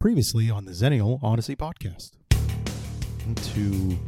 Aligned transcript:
previously 0.00 0.48
on 0.48 0.64
the 0.64 0.70
Xennial 0.70 1.20
Odyssey 1.24 1.56
podcast. 1.56 2.12
To 3.54 3.98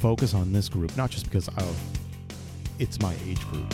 focus 0.00 0.34
on 0.34 0.52
this 0.52 0.68
group, 0.68 0.96
not 0.96 1.10
just 1.10 1.26
because 1.26 1.48
it's 2.80 3.00
my 3.00 3.14
age 3.24 3.40
group. 3.48 3.72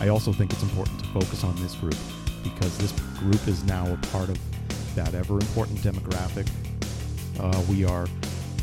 I 0.00 0.08
also 0.08 0.34
think 0.34 0.52
it's 0.52 0.62
important 0.62 0.98
to 1.00 1.06
focus 1.06 1.44
on 1.44 1.56
this 1.62 1.74
group 1.76 1.96
because 2.42 2.76
this 2.76 2.92
group 3.18 3.48
is 3.48 3.64
now 3.64 3.90
a 3.90 3.96
part 4.08 4.28
of 4.28 4.38
that 4.94 5.14
ever 5.14 5.34
important 5.34 5.78
demographic. 5.78 6.46
Uh, 7.40 7.62
we 7.70 7.84
are 7.86 8.06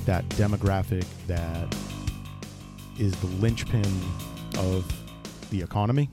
that 0.05 0.27
demographic 0.29 1.05
that 1.25 1.75
is 2.99 3.15
the 3.21 3.27
linchpin 3.41 3.85
of 4.59 4.85
the 5.49 5.61
economy. 5.63 6.11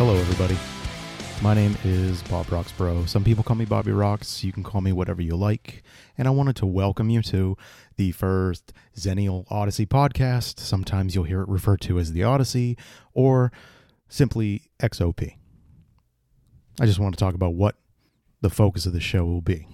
Hello, 0.00 0.16
everybody. 0.16 0.56
My 1.42 1.52
name 1.52 1.76
is 1.84 2.22
Bob 2.22 2.46
Roxborough. 2.46 3.06
Some 3.06 3.22
people 3.22 3.44
call 3.44 3.56
me 3.56 3.66
Bobby 3.66 3.92
Rocks. 3.92 4.42
You 4.42 4.50
can 4.50 4.62
call 4.62 4.80
me 4.80 4.94
whatever 4.94 5.20
you 5.20 5.36
like. 5.36 5.82
And 6.16 6.26
I 6.26 6.30
wanted 6.30 6.56
to 6.56 6.64
welcome 6.64 7.10
you 7.10 7.20
to 7.24 7.54
the 7.96 8.10
first 8.12 8.72
Xennial 8.96 9.44
Odyssey 9.50 9.84
podcast. 9.84 10.58
Sometimes 10.58 11.14
you'll 11.14 11.24
hear 11.24 11.42
it 11.42 11.50
referred 11.50 11.82
to 11.82 11.98
as 11.98 12.12
the 12.12 12.22
Odyssey 12.22 12.78
or 13.12 13.52
simply 14.08 14.70
XOP. 14.82 15.34
I 16.80 16.86
just 16.86 16.98
want 16.98 17.14
to 17.14 17.22
talk 17.22 17.34
about 17.34 17.52
what 17.52 17.76
the 18.40 18.48
focus 18.48 18.86
of 18.86 18.94
the 18.94 19.00
show 19.00 19.26
will 19.26 19.42
be. 19.42 19.68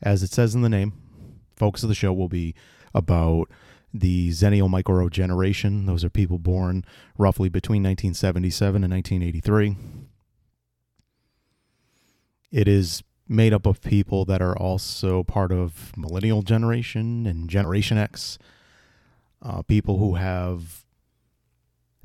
As 0.00 0.22
it 0.22 0.30
says 0.30 0.54
in 0.54 0.62
the 0.62 0.70
name, 0.70 0.94
focus 1.56 1.82
of 1.82 1.90
the 1.90 1.94
show 1.94 2.14
will 2.14 2.30
be 2.30 2.54
about 2.94 3.50
the 3.92 4.30
Xennial 4.30 4.68
Micro 4.68 5.08
generation. 5.08 5.86
Those 5.86 6.04
are 6.04 6.10
people 6.10 6.38
born 6.38 6.84
roughly 7.16 7.48
between 7.48 7.82
1977 7.82 8.84
and 8.84 8.92
1983. 8.92 9.76
It 12.50 12.68
is 12.68 13.02
made 13.28 13.52
up 13.52 13.66
of 13.66 13.80
people 13.82 14.24
that 14.24 14.40
are 14.40 14.56
also 14.56 15.22
part 15.22 15.52
of 15.52 15.92
millennial 15.96 16.42
generation 16.42 17.26
and 17.26 17.50
Generation 17.50 17.98
X, 17.98 18.38
uh, 19.42 19.62
people 19.62 19.98
who 19.98 20.14
have 20.14 20.84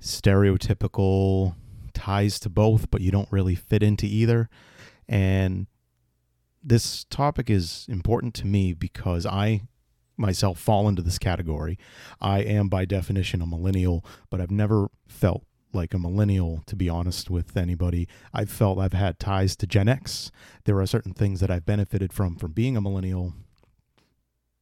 stereotypical 0.01 1.55
ties 1.93 2.39
to 2.39 2.49
both, 2.49 2.91
but 2.91 3.01
you 3.01 3.09
don't 3.09 3.31
really 3.31 3.55
fit 3.55 3.81
into 3.81 4.05
either. 4.05 4.49
And 5.07 5.67
this 6.61 7.05
topic 7.05 7.49
is 7.49 7.85
important 7.89 8.33
to 8.35 8.47
me 8.47 8.73
because 8.73 9.25
I 9.25 9.61
myself 10.17 10.59
fall 10.59 10.87
into 10.87 11.01
this 11.01 11.17
category. 11.17 11.77
I 12.21 12.39
am 12.39 12.69
by 12.69 12.85
definition 12.85 13.41
a 13.41 13.45
millennial, 13.45 14.05
but 14.29 14.39
I've 14.39 14.51
never 14.51 14.89
felt 15.07 15.43
like 15.73 15.93
a 15.93 15.99
millennial, 15.99 16.61
to 16.67 16.75
be 16.75 16.87
honest 16.87 17.29
with 17.29 17.57
anybody. 17.57 18.07
I've 18.33 18.51
felt 18.51 18.79
I've 18.79 18.93
had 18.93 19.19
ties 19.19 19.55
to 19.57 19.67
Gen 19.67 19.89
X. 19.89 20.31
There 20.65 20.79
are 20.79 20.85
certain 20.85 21.13
things 21.13 21.39
that 21.39 21.49
I've 21.49 21.65
benefited 21.65 22.13
from 22.13 22.35
from 22.35 22.51
being 22.51 22.77
a 22.77 22.81
millennial. 22.81 23.33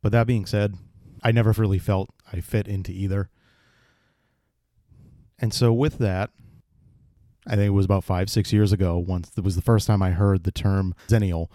But 0.02 0.12
that 0.14 0.28
being 0.28 0.46
said, 0.46 0.76
I 1.22 1.32
never 1.32 1.52
really 1.52 1.80
felt 1.80 2.10
I 2.32 2.40
fit 2.40 2.68
into 2.68 2.92
either. 2.92 3.30
And 5.38 5.54
so 5.54 5.74
with 5.74 5.98
that, 5.98 6.30
I 7.48 7.56
think 7.56 7.68
it 7.68 7.72
was 7.72 7.86
about 7.86 8.04
five, 8.04 8.30
six 8.30 8.54
years 8.54 8.72
ago, 8.72 8.98
once 8.98 9.32
it 9.36 9.44
was 9.44 9.56
the 9.56 9.62
first 9.62 9.88
time 9.88 10.02
I 10.02 10.12
heard 10.12 10.44
the 10.44 10.52
term 10.52 10.94
Xennial. 11.08 11.48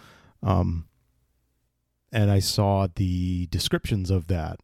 Um, 0.43 0.87
and 2.13 2.31
I 2.31 2.39
saw 2.39 2.87
the 2.95 3.47
descriptions 3.47 4.11
of 4.11 4.27
that, 4.29 4.61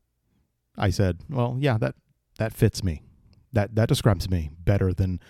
I 0.77 0.91
said, 0.91 1.21
"Well, 1.29 1.57
yeah, 1.59 1.79
that 1.79 1.95
that 2.39 2.53
fits 2.53 2.83
me. 2.83 3.03
That 3.53 3.75
that 3.75 3.89
describes 3.89 4.31
me 4.31 4.51
better 4.59 4.93
than 4.93 5.21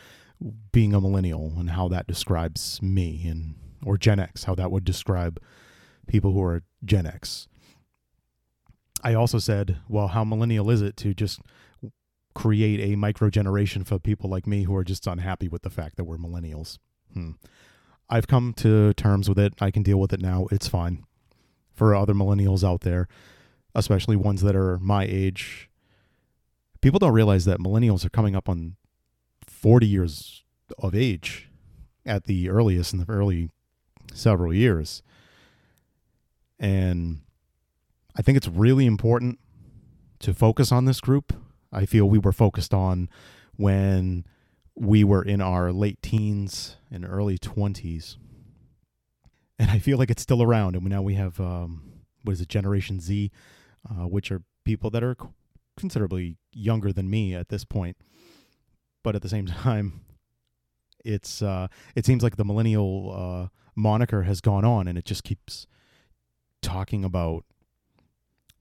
being 0.72 0.94
a 0.94 1.00
millennial 1.00 1.54
and 1.56 1.70
how 1.70 1.88
that 1.88 2.06
describes 2.06 2.80
me 2.82 3.26
and 3.26 3.54
or 3.84 3.98
Gen 3.98 4.20
X, 4.20 4.44
how 4.44 4.54
that 4.54 4.70
would 4.70 4.84
describe 4.84 5.40
people 6.06 6.32
who 6.32 6.42
are 6.42 6.62
Gen 6.84 7.06
X." 7.06 7.48
I 9.02 9.14
also 9.14 9.38
said, 9.38 9.78
"Well, 9.88 10.08
how 10.08 10.24
millennial 10.24 10.70
is 10.70 10.82
it 10.82 10.96
to 10.98 11.14
just 11.14 11.40
create 12.34 12.80
a 12.80 12.96
micro 12.96 13.30
generation 13.30 13.84
for 13.84 13.98
people 13.98 14.30
like 14.30 14.46
me 14.46 14.62
who 14.62 14.74
are 14.76 14.84
just 14.84 15.06
unhappy 15.06 15.48
with 15.48 15.62
the 15.62 15.70
fact 15.70 15.96
that 15.96 16.04
we're 16.04 16.18
millennials?" 16.18 16.78
Hmm. 17.12 17.32
I've 18.08 18.26
come 18.26 18.52
to 18.58 18.92
terms 18.94 19.28
with 19.28 19.38
it. 19.38 19.54
I 19.60 19.70
can 19.70 19.82
deal 19.82 19.98
with 19.98 20.12
it 20.12 20.20
now. 20.20 20.46
It's 20.50 20.68
fine 20.68 21.04
for 21.74 21.94
other 21.94 22.14
millennials 22.14 22.62
out 22.66 22.82
there, 22.82 23.08
especially 23.74 24.16
ones 24.16 24.42
that 24.42 24.56
are 24.56 24.78
my 24.78 25.04
age. 25.04 25.68
People 26.80 26.98
don't 26.98 27.12
realize 27.12 27.44
that 27.44 27.58
millennials 27.58 28.04
are 28.04 28.10
coming 28.10 28.34
up 28.36 28.48
on 28.48 28.76
40 29.46 29.86
years 29.86 30.44
of 30.78 30.94
age 30.94 31.50
at 32.04 32.24
the 32.24 32.48
earliest 32.48 32.92
in 32.92 32.98
the 32.98 33.08
early 33.08 33.50
several 34.12 34.52
years. 34.52 35.02
And 36.58 37.20
I 38.16 38.22
think 38.22 38.36
it's 38.36 38.48
really 38.48 38.86
important 38.86 39.38
to 40.20 40.34
focus 40.34 40.70
on 40.70 40.84
this 40.84 41.00
group. 41.00 41.32
I 41.72 41.86
feel 41.86 42.08
we 42.08 42.18
were 42.18 42.32
focused 42.32 42.74
on 42.74 43.08
when 43.56 44.24
we 44.74 45.04
were 45.04 45.22
in 45.22 45.40
our 45.40 45.72
late 45.72 46.00
teens 46.02 46.76
and 46.90 47.04
early 47.04 47.38
20s 47.38 48.16
and 49.58 49.70
I 49.70 49.78
feel 49.78 49.98
like 49.98 50.10
it's 50.10 50.22
still 50.22 50.42
around. 50.42 50.76
And 50.76 50.84
now 50.86 51.02
we 51.02 51.14
have 51.14 51.40
um, 51.40 51.92
what 52.22 52.32
is 52.32 52.40
it, 52.40 52.48
Generation 52.48 53.00
Z, 53.00 53.30
uh, 53.88 54.06
which 54.06 54.30
are 54.30 54.42
people 54.64 54.90
that 54.90 55.02
are 55.02 55.16
considerably 55.76 56.36
younger 56.52 56.92
than 56.92 57.10
me 57.10 57.34
at 57.34 57.48
this 57.48 57.64
point, 57.64 57.96
but 59.02 59.14
at 59.16 59.22
the 59.22 59.28
same 59.28 59.46
time, 59.64 60.02
it's 61.04 61.42
uh, 61.42 61.66
it 61.96 62.06
seems 62.06 62.22
like 62.22 62.36
the 62.36 62.44
millennial 62.44 63.12
uh, 63.14 63.48
moniker 63.74 64.22
has 64.22 64.40
gone 64.40 64.64
on, 64.64 64.86
and 64.86 64.96
it 64.96 65.04
just 65.04 65.24
keeps 65.24 65.66
talking 66.60 67.04
about 67.04 67.44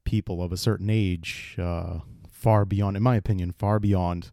people 0.03 0.41
of 0.41 0.51
a 0.51 0.57
certain 0.57 0.90
age, 0.90 1.56
uh, 1.59 2.00
far 2.30 2.66
beyond, 2.66 2.97
in 2.97 3.03
my 3.03 3.16
opinion, 3.16 3.51
far 3.51 3.80
beyond 3.80 4.31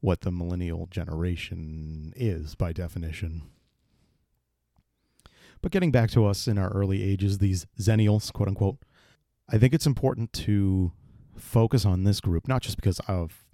what 0.00 0.22
the 0.22 0.32
millennial 0.32 0.86
generation 0.90 2.12
is 2.16 2.54
by 2.56 2.72
definition. 2.72 3.42
But 5.64 5.72
getting 5.72 5.92
back 5.92 6.10
to 6.10 6.26
us 6.26 6.46
in 6.46 6.58
our 6.58 6.68
early 6.68 7.02
ages, 7.02 7.38
these 7.38 7.66
Xennials, 7.80 8.30
quote 8.30 8.48
unquote, 8.48 8.76
I 9.48 9.56
think 9.56 9.72
it's 9.72 9.86
important 9.86 10.30
to 10.34 10.92
focus 11.38 11.86
on 11.86 12.04
this 12.04 12.20
group, 12.20 12.46
not 12.46 12.60
just 12.60 12.76
because 12.76 13.00
of 13.08 13.46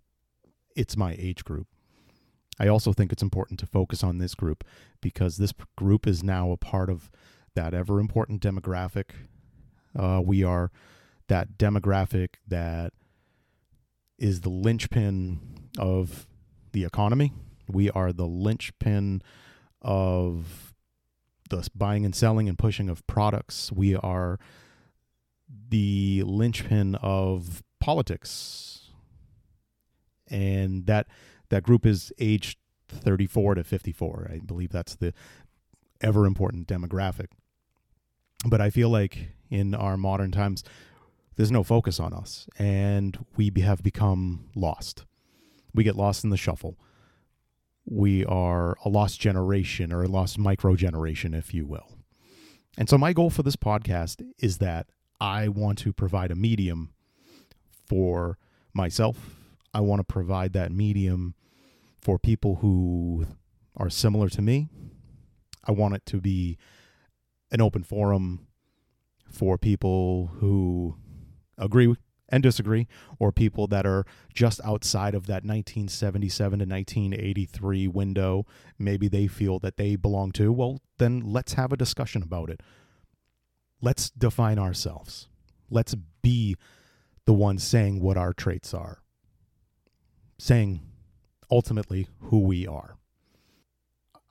it's 0.75 0.97
my 0.97 1.15
age 1.21 1.45
group. 1.45 1.69
I 2.59 2.67
also 2.67 2.93
think 2.93 3.13
it's 3.13 3.23
important 3.23 3.61
to 3.61 3.67
focus 3.67 4.03
on 4.03 4.19
this 4.19 4.35
group 4.35 4.65
because 5.01 5.37
this 5.37 5.53
group 5.77 6.09
is 6.09 6.25
now 6.25 6.51
a 6.51 6.57
part 6.57 6.91
of 6.91 7.13
that 7.55 7.75
ever 7.75 8.01
important 8.01 8.43
demographic. 8.43 9.11
Uh, 9.97 10.21
we 10.21 10.43
are 10.43 10.73
that 11.29 11.59
demographic 11.59 12.31
that 12.49 12.93
is 14.19 14.41
the 14.41 14.51
linchpin 14.51 15.39
of 15.79 16.27
the 16.73 16.83
economy. 16.83 17.33
We 17.69 17.89
are 17.89 18.13
the 18.13 18.27
linchpin 18.27 19.23
of 19.81 20.70
the 21.51 21.69
buying 21.75 22.05
and 22.05 22.15
selling 22.15 22.49
and 22.49 22.59
pushing 22.59 22.89
of 22.89 23.07
products. 23.07 23.71
We 23.71 23.95
are 23.95 24.39
the 25.69 26.23
linchpin 26.25 26.95
of 26.97 27.63
politics. 27.81 28.91
And 30.29 30.87
that 30.87 31.09
that 31.49 31.63
group 31.65 31.85
is 31.85 32.13
aged 32.19 32.59
34 32.89 33.57
to 33.57 33.65
54. 33.65 34.31
I 34.33 34.39
believe 34.39 34.71
that's 34.71 34.95
the 34.95 35.13
ever 36.01 36.25
important 36.25 36.67
demographic. 36.67 37.27
But 38.47 38.61
I 38.61 38.71
feel 38.71 38.89
like 38.89 39.31
in 39.51 39.75
our 39.75 39.97
modern 39.97 40.31
times, 40.31 40.65
there's 41.37 41.51
no 41.51 41.63
focus 41.63 42.01
on 42.01 42.13
us, 42.13 42.47
and 42.59 43.25
we 43.37 43.53
have 43.61 43.83
become 43.83 44.51
lost. 44.55 45.05
We 45.75 45.85
get 45.85 45.97
lost 45.97 46.25
in 46.25 46.31
the 46.31 46.37
shuffle 46.37 46.79
we 47.91 48.25
are 48.25 48.77
a 48.85 48.89
lost 48.89 49.21
generation 49.21 49.93
or 49.93 50.05
a 50.05 50.09
lost 50.09 50.39
micro 50.39 50.77
generation, 50.77 51.35
if 51.35 51.53
you 51.53 51.67
will. 51.67 51.99
And 52.79 52.89
so, 52.89 52.97
my 52.97 53.13
goal 53.13 53.31
for 53.31 53.43
this 53.43 53.57
podcast 53.57 54.25
is 54.39 54.59
that 54.59 54.87
I 55.21 55.49
want 55.49 55.79
to 55.81 55.93
provide 55.93 56.31
a 56.31 56.37
medium 56.37 56.95
for 57.87 58.39
myself. 58.73 59.37
I 59.75 59.81
want 59.81 59.99
to 59.99 60.05
provide 60.05 60.53
that 60.53 60.71
medium 60.71 61.35
for 62.01 62.19
people 62.19 62.57
who 62.57 63.27
are 63.77 63.91
similar 63.91 64.29
to 64.31 64.41
me. 64.41 64.69
I 65.65 65.73
want 65.73 65.95
it 65.95 66.07
to 66.07 66.21
be 66.21 66.59
an 67.51 67.61
open 67.61 67.83
forum 67.83 68.47
for 69.29 69.59
people 69.59 70.31
who 70.39 70.97
agree 71.59 71.95
and 72.31 72.43
disagree, 72.43 72.87
or 73.19 73.33
people 73.33 73.67
that 73.67 73.87
are 73.87 74.05
just 74.33 74.61
outside 74.65 75.15
of 75.15 75.27
that 75.27 75.45
1977 75.45 76.61
to 76.61 76.65
1983 76.65 77.89
window, 77.89 78.47
maybe 78.79 79.09
they 79.09 79.27
feel 79.27 79.59
that 79.59 79.77
they 79.77 79.97
belong 79.97 80.31
to, 80.33 80.53
well, 80.53 80.81
then 80.99 81.21
let's 81.25 81.55
have 81.55 81.73
a 81.73 81.77
discussion 81.77 82.23
about 82.23 82.51
it. 82.51 82.61
let's 83.83 84.11
define 84.11 84.59
ourselves. 84.59 85.29
Let's 85.71 85.95
be 86.23 86.57
the 87.27 87.33
ones 87.33 87.63
saying 87.63 88.01
what 88.01 88.17
our 88.17 88.33
traits 88.33 88.75
are, 88.75 88.99
saying 90.39 90.81
ultimately 91.51 92.09
who 92.21 92.41
we 92.41 92.67
are. 92.67 92.97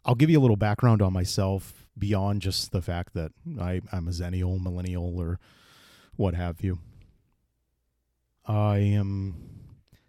I'll 0.05 0.15
give 0.15 0.29
you 0.29 0.39
a 0.39 0.41
little 0.41 0.55
background 0.55 1.01
on 1.01 1.13
myself 1.13 1.87
beyond 1.97 2.41
just 2.41 2.71
the 2.71 2.81
fact 2.81 3.13
that 3.13 3.31
I, 3.59 3.81
I'm 3.91 4.07
a 4.07 4.11
Xennial, 4.11 4.61
millennial, 4.61 5.19
or 5.19 5.39
what 6.15 6.33
have 6.33 6.61
you. 6.61 6.79
I 8.49 8.79
am 8.79 9.35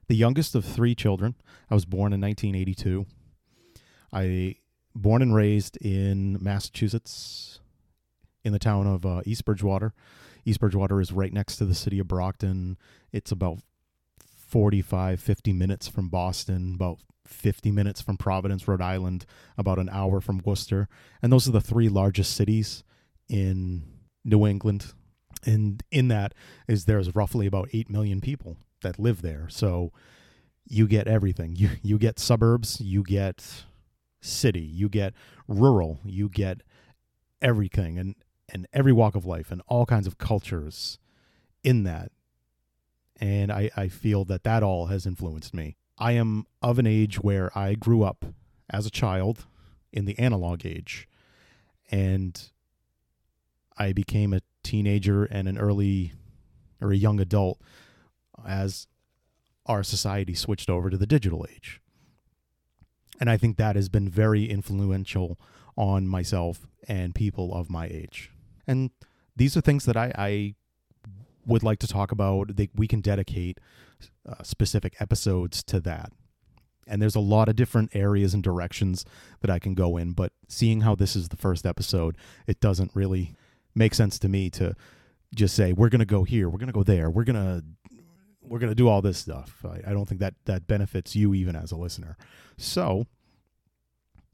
the 0.09 0.17
youngest 0.17 0.55
of 0.55 0.65
three 0.65 0.95
children. 0.95 1.35
I 1.71 1.75
was 1.75 1.85
born 1.85 2.15
in 2.15 2.23
1982. 2.23 3.05
I 4.15 4.57
born 4.95 5.21
and 5.21 5.35
raised 5.35 5.77
in 5.77 6.39
Massachusetts, 6.41 7.61
in 8.43 8.53
the 8.53 8.59
town 8.59 8.87
of 8.87 9.05
uh, 9.05 9.21
East 9.27 9.45
Bridgewater. 9.45 9.93
East 10.47 10.59
Bridgewater 10.59 11.03
is 11.03 11.13
right 11.13 11.33
next 11.33 11.57
to 11.57 11.67
the 11.67 11.75
city 11.75 11.99
of 11.99 12.09
Brockton. 12.09 12.79
It's 13.13 13.31
about 13.31 13.59
45, 14.49 15.21
50 15.21 15.53
minutes 15.53 15.87
from 15.87 16.09
Boston, 16.09 16.75
about 16.75 16.99
50 17.27 17.71
minutes 17.71 18.01
from 18.01 18.17
Providence, 18.17 18.67
Rhode 18.67 18.81
Island, 18.81 19.27
about 19.59 19.79
an 19.79 19.91
hour 19.91 20.19
from 20.19 20.41
Worcester. 20.45 20.89
And 21.21 21.31
those 21.31 21.47
are 21.47 21.53
the 21.53 21.61
three 21.61 21.91
largest 21.91 22.35
cities 22.35 22.85
in 23.29 23.85
New 24.25 24.47
England. 24.47 24.95
And 25.45 25.83
in 25.91 26.09
that 26.09 26.35
is 26.69 26.85
there's 26.85 27.15
roughly 27.15 27.47
about 27.47 27.69
8 27.73 27.89
million 27.91 28.21
people 28.21 28.57
that 28.83 28.99
live 28.99 29.23
there. 29.23 29.47
So 29.49 29.93
you 30.67 30.87
get 30.87 31.09
everything. 31.09 31.57
You 31.57 31.71
you 31.83 31.99
get 31.99 32.19
suburbs, 32.19 32.81
you 32.81 33.03
get 33.03 33.65
city, 34.21 34.61
you 34.61 34.89
get 34.89 35.15
rural, 35.49 36.01
you 36.05 36.29
get 36.29 36.63
everything 37.43 37.99
and 37.99 38.15
and 38.53 38.67
every 38.73 38.93
walk 38.93 39.15
of 39.15 39.25
life 39.25 39.51
and 39.51 39.63
all 39.67 39.87
kinds 39.87 40.07
of 40.07 40.19
cultures 40.19 40.99
in 41.63 41.85
that. 41.85 42.11
And 43.21 43.53
I, 43.53 43.71
I 43.77 43.89
feel 43.89 44.25
that 44.27 44.45
that 44.45 44.63
all 44.63 44.87
has 44.87 45.07
influenced 45.07 45.55
me. 45.55 45.77
I 45.99 46.13
am 46.13 46.47
of 46.63 46.79
an 46.79 46.87
age 46.87 47.21
where 47.21 47.57
I 47.57 47.75
grew 47.75 48.03
up 48.03 48.25
as 48.71 48.87
a 48.87 48.91
child 48.91 49.45
in 49.93 50.05
the 50.07 50.19
analog 50.19 50.65
age. 50.65 51.07
And 51.91 52.51
I 53.77 53.93
became 53.93 54.33
a 54.33 54.41
teenager 54.63 55.25
and 55.25 55.49
an 55.49 55.59
early 55.59 56.13
or 56.81 56.93
a 56.93 56.97
young 56.97 57.21
adult 57.21 57.61
as 58.47 58.87
our 59.67 59.83
society 59.83 60.35
switched 60.35 60.71
over 60.71 60.91
to 60.91 60.97
the 60.97 61.07
digital 61.07 61.47
age. 61.51 61.81
And 63.21 63.29
I 63.29 63.37
think 63.37 63.57
that 63.57 63.77
has 63.77 63.89
been 63.89 64.09
very 64.09 64.45
influential 64.47 65.39
on 65.77 66.09
myself 66.09 66.67
and 66.89 67.15
people 67.15 67.55
of 67.55 67.71
my 67.71 67.87
age. 67.87 68.31
And 68.67 68.91
these 69.37 69.57
are 69.57 69.61
things 69.61 69.85
that 69.85 69.97
I, 69.97 70.13
I 70.17 70.55
would 71.47 71.63
like 71.63 71.79
to 71.81 71.87
talk 71.87 72.13
about. 72.13 72.57
That 72.57 72.71
we 72.75 72.89
can 72.89 73.01
dedicate 73.01 73.59
uh, 74.29 74.43
specific 74.43 74.97
episodes 75.01 75.63
to 75.65 75.81
that. 75.81 76.13
And 76.87 77.01
there's 77.01 77.15
a 77.15 77.21
lot 77.21 77.49
of 77.49 77.57
different 77.57 77.95
areas 77.95 78.35
and 78.35 78.43
directions 78.43 79.05
that 79.43 79.51
I 79.51 79.59
can 79.59 79.75
go 79.75 79.97
in, 79.97 80.13
but 80.13 80.33
seeing 80.49 80.81
how 80.81 80.95
this 80.95 81.15
is 81.15 81.29
the 81.29 81.37
first 81.37 81.65
episode, 81.65 82.17
it 82.47 82.61
doesn't 82.61 82.91
really 82.95 83.35
make 83.81 83.95
sense 83.95 84.19
to 84.21 84.29
me 84.29 84.51
to 84.51 84.77
just 85.35 85.57
say 85.57 85.73
we're 85.73 85.89
going 85.89 86.01
to 86.01 86.07
go 86.07 86.23
here, 86.23 86.49
we're 86.49 86.59
going 86.59 86.69
to 86.69 86.73
go 86.73 86.85
there, 86.85 87.11
we're 87.11 87.25
going 87.25 87.35
to 87.35 87.65
we're 88.43 88.59
going 88.59 88.71
to 88.71 88.77
do 88.77 88.89
all 88.89 89.01
this 89.01 89.19
stuff. 89.19 89.65
I, 89.65 89.91
I 89.91 89.93
don't 89.93 90.07
think 90.07 90.21
that 90.21 90.35
that 90.45 90.67
benefits 90.67 91.17
you 91.17 91.35
even 91.35 91.57
as 91.57 91.73
a 91.73 91.77
listener. 91.77 92.17
So, 92.57 93.07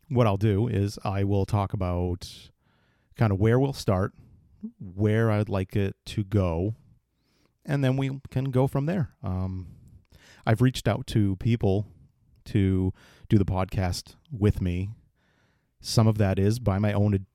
what 0.08 0.26
I'll 0.26 0.36
do 0.36 0.68
is 0.68 0.98
I 1.04 1.24
will 1.24 1.46
talk 1.46 1.72
about 1.72 2.50
kind 3.16 3.32
of 3.32 3.38
where 3.38 3.58
we'll 3.58 3.72
start, 3.72 4.12
where 4.78 5.30
I'd 5.30 5.48
like 5.48 5.76
it 5.76 5.96
to 6.06 6.24
go, 6.24 6.74
and 7.64 7.84
then 7.84 7.96
we 7.96 8.20
can 8.30 8.46
go 8.46 8.66
from 8.66 8.86
there. 8.86 9.10
Um, 9.22 9.68
I've 10.44 10.60
reached 10.62 10.88
out 10.88 11.06
to 11.08 11.36
people 11.36 11.86
to 12.46 12.92
do 13.28 13.38
the 13.38 13.44
podcast 13.44 14.14
with 14.30 14.60
me. 14.60 14.90
Some 15.80 16.06
of 16.06 16.18
that 16.18 16.38
is 16.38 16.58
by 16.58 16.78
my 16.78 16.92
own 16.92 17.14
ad- 17.14 17.26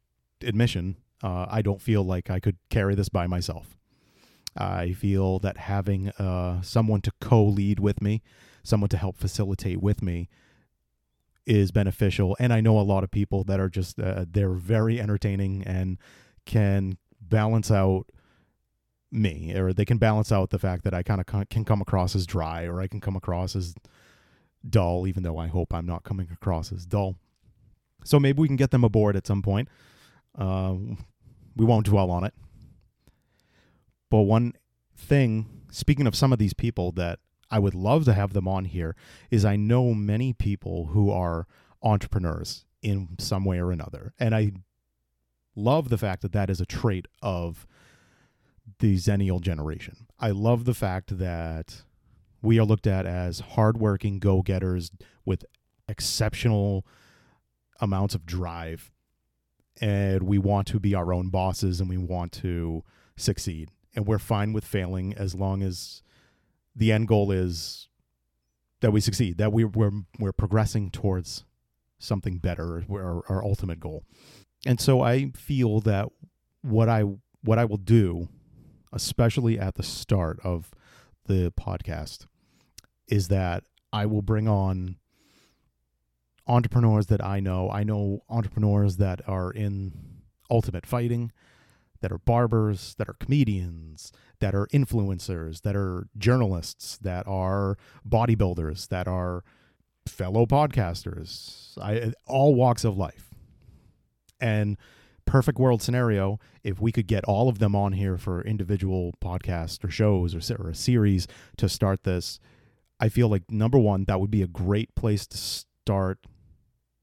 admission. 0.41 0.97
Uh, 1.23 1.45
I 1.49 1.61
don't 1.61 1.81
feel 1.81 2.03
like 2.03 2.29
I 2.29 2.39
could 2.39 2.57
carry 2.69 2.95
this 2.95 3.09
by 3.09 3.27
myself. 3.27 3.77
I 4.55 4.93
feel 4.93 5.39
that 5.39 5.57
having 5.57 6.09
uh, 6.09 6.61
someone 6.61 7.01
to 7.01 7.11
co 7.21 7.43
lead 7.43 7.79
with 7.79 8.01
me, 8.01 8.21
someone 8.63 8.89
to 8.89 8.97
help 8.97 9.17
facilitate 9.17 9.81
with 9.81 10.01
me, 10.01 10.29
is 11.45 11.71
beneficial. 11.71 12.35
And 12.39 12.51
I 12.51 12.61
know 12.61 12.79
a 12.79 12.81
lot 12.81 13.03
of 13.03 13.11
people 13.11 13.43
that 13.45 13.59
are 13.59 13.69
just, 13.69 13.99
uh, 13.99 14.25
they're 14.29 14.53
very 14.53 14.99
entertaining 14.99 15.63
and 15.63 15.97
can 16.45 16.97
balance 17.21 17.71
out 17.71 18.07
me, 19.11 19.53
or 19.55 19.73
they 19.73 19.85
can 19.85 19.97
balance 19.97 20.31
out 20.31 20.49
the 20.49 20.59
fact 20.59 20.83
that 20.83 20.93
I 20.93 21.03
kind 21.03 21.21
of 21.21 21.49
can 21.49 21.65
come 21.65 21.81
across 21.81 22.15
as 22.15 22.25
dry, 22.25 22.65
or 22.65 22.81
I 22.81 22.87
can 22.87 22.99
come 22.99 23.15
across 23.15 23.55
as 23.55 23.75
dull, 24.67 25.07
even 25.07 25.23
though 25.23 25.37
I 25.37 25.47
hope 25.47 25.73
I'm 25.73 25.85
not 25.85 26.03
coming 26.03 26.27
across 26.31 26.71
as 26.71 26.85
dull. 26.85 27.15
So 28.03 28.19
maybe 28.19 28.41
we 28.41 28.47
can 28.47 28.57
get 28.57 28.71
them 28.71 28.83
aboard 28.83 29.15
at 29.15 29.27
some 29.27 29.41
point. 29.41 29.69
Uh, 30.37 30.75
we 31.55 31.65
won't 31.65 31.85
dwell 31.85 32.11
on 32.11 32.23
it. 32.23 32.33
But 34.09 34.21
one 34.21 34.53
thing, 34.95 35.63
speaking 35.71 36.07
of 36.07 36.15
some 36.15 36.33
of 36.33 36.39
these 36.39 36.53
people 36.53 36.91
that 36.93 37.19
I 37.49 37.59
would 37.59 37.75
love 37.75 38.05
to 38.05 38.13
have 38.13 38.33
them 38.33 38.47
on 38.47 38.65
here, 38.65 38.95
is 39.29 39.45
I 39.45 39.55
know 39.55 39.93
many 39.93 40.33
people 40.33 40.87
who 40.87 41.11
are 41.11 41.47
entrepreneurs 41.83 42.65
in 42.81 43.15
some 43.19 43.45
way 43.45 43.59
or 43.59 43.71
another. 43.71 44.13
And 44.19 44.35
I 44.35 44.51
love 45.55 45.89
the 45.89 45.97
fact 45.97 46.21
that 46.21 46.33
that 46.33 46.49
is 46.49 46.61
a 46.61 46.65
trait 46.65 47.07
of 47.21 47.67
the 48.79 48.95
Xennial 48.95 49.41
generation. 49.41 50.07
I 50.19 50.31
love 50.31 50.65
the 50.65 50.73
fact 50.73 51.17
that 51.17 51.83
we 52.41 52.59
are 52.59 52.65
looked 52.65 52.87
at 52.87 53.05
as 53.05 53.39
hardworking 53.39 54.19
go 54.19 54.41
getters 54.41 54.91
with 55.25 55.45
exceptional 55.87 56.85
amounts 57.79 58.15
of 58.15 58.25
drive. 58.25 58.91
And 59.81 60.23
we 60.23 60.37
want 60.37 60.67
to 60.67 60.79
be 60.79 60.93
our 60.93 61.11
own 61.11 61.29
bosses 61.29 61.81
and 61.81 61.89
we 61.89 61.97
want 61.97 62.31
to 62.33 62.83
succeed 63.17 63.69
and 63.95 64.07
we're 64.07 64.19
fine 64.19 64.53
with 64.53 64.65
failing 64.65 65.13
as 65.13 65.35
long 65.35 65.61
as 65.61 66.01
the 66.75 66.91
end 66.91 67.07
goal 67.07 67.31
is 67.31 67.89
that 68.79 68.91
we 68.91 69.01
succeed, 69.01 69.37
that 69.37 69.53
we, 69.53 69.63
we're 69.63 69.91
we're 70.19 70.31
progressing 70.31 70.89
towards 70.89 71.45
something 71.99 72.37
better, 72.37 72.83
our, 72.89 73.23
our 73.29 73.43
ultimate 73.43 73.79
goal. 73.79 74.03
And 74.65 74.79
so 74.79 75.01
I 75.01 75.31
feel 75.35 75.81
that 75.81 76.09
what 76.61 76.89
I 76.89 77.03
what 77.43 77.59
I 77.59 77.65
will 77.65 77.77
do, 77.77 78.29
especially 78.93 79.59
at 79.59 79.75
the 79.75 79.83
start 79.83 80.39
of 80.43 80.71
the 81.27 81.51
podcast, 81.59 82.27
is 83.07 83.27
that 83.27 83.63
I 83.91 84.05
will 84.05 84.21
bring 84.21 84.47
on 84.47 84.95
entrepreneurs 86.51 87.07
that 87.07 87.23
I 87.23 87.39
know. 87.39 87.69
I 87.71 87.83
know 87.83 88.23
entrepreneurs 88.29 88.97
that 88.97 89.21
are 89.27 89.51
in 89.51 89.93
ultimate 90.49 90.85
fighting 90.85 91.31
that 92.01 92.11
are 92.11 92.17
barbers, 92.17 92.95
that 92.97 93.07
are 93.07 93.13
comedians, 93.13 94.11
that 94.39 94.53
are 94.53 94.67
influencers, 94.73 95.61
that 95.61 95.75
are 95.75 96.07
journalists, 96.17 96.97
that 96.97 97.25
are 97.27 97.77
bodybuilders, 98.07 98.89
that 98.89 99.07
are 99.07 99.43
fellow 100.07 100.45
podcasters, 100.45 101.77
I, 101.79 102.13
all 102.27 102.55
walks 102.55 102.83
of 102.83 102.97
life. 102.97 103.29
And 104.39 104.77
perfect 105.25 105.59
world 105.59 105.81
scenario, 105.83 106.39
if 106.63 106.81
we 106.81 106.91
could 106.91 107.05
get 107.07 107.23
all 107.25 107.47
of 107.47 107.59
them 107.59 107.75
on 107.75 107.93
here 107.93 108.17
for 108.17 108.41
individual 108.41 109.13
podcasts 109.23 109.83
or 109.83 109.89
shows 109.89 110.33
or, 110.33 110.55
or 110.61 110.69
a 110.69 110.75
series 110.75 111.27
to 111.57 111.69
start 111.69 112.03
this, 112.03 112.39
I 112.99 113.09
feel 113.09 113.29
like 113.29 113.49
number 113.49 113.77
one, 113.77 114.05
that 114.05 114.19
would 114.19 114.31
be 114.31 114.41
a 114.41 114.47
great 114.47 114.93
place 114.95 115.27
to 115.27 115.37
start 115.37 116.17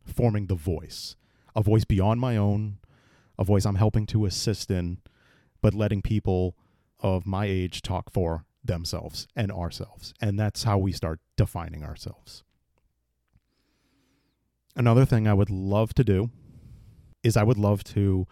forming 0.08 0.46
the 0.46 0.54
voice, 0.54 1.16
a 1.54 1.62
voice 1.62 1.84
beyond 1.84 2.20
my 2.20 2.36
own, 2.36 2.78
a 3.38 3.44
voice 3.44 3.64
I'm 3.64 3.76
helping 3.76 4.06
to 4.06 4.26
assist 4.26 4.70
in, 4.70 4.98
but 5.60 5.74
letting 5.74 6.02
people 6.02 6.56
of 7.00 7.26
my 7.26 7.46
age 7.46 7.82
talk 7.82 8.10
for 8.10 8.44
themselves 8.64 9.28
and 9.36 9.52
ourselves. 9.52 10.14
And 10.20 10.38
that's 10.38 10.64
how 10.64 10.78
we 10.78 10.92
start 10.92 11.20
defining 11.36 11.84
ourselves. 11.84 12.42
Another 14.76 15.04
thing 15.04 15.26
I 15.26 15.34
would 15.34 15.50
love 15.50 15.94
to 15.94 16.04
do 16.04 16.30
is 17.22 17.36
I 17.36 17.42
would 17.42 17.58
love 17.58 17.82
to 17.84 18.26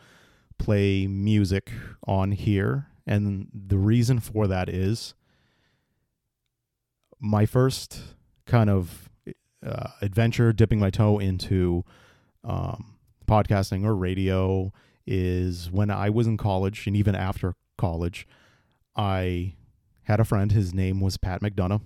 play 0.59 1.07
music 1.07 1.71
on 2.07 2.33
here. 2.33 2.89
And 3.07 3.49
the 3.53 3.79
reason 3.79 4.21
for 4.21 4.47
that 4.47 4.69
is 4.69 5.15
my 7.21 7.47
first 7.47 8.01
kind 8.47 8.71
of 8.71 9.11
uh, 9.65 9.91
adventure 10.01 10.53
dipping 10.53 10.79
my 10.79 10.91
toe 10.91 11.19
into 11.19 11.85
um, 12.45 12.97
podcasting 13.27 13.85
or 13.85 13.95
radio 13.95 14.73
is 15.07 15.71
when 15.71 15.91
I 15.91 16.11
was 16.11 16.27
in 16.27 16.37
college 16.37 16.87
and 16.87 16.97
even 16.97 17.15
after 17.15 17.55
college, 17.79 18.27
I 18.97 19.55
had 20.05 20.21
a 20.21 20.25
friend. 20.25 20.53
His 20.53 20.73
name 20.73 21.01
was 21.01 21.17
Pat 21.17 21.43
McDonough, 21.43 21.83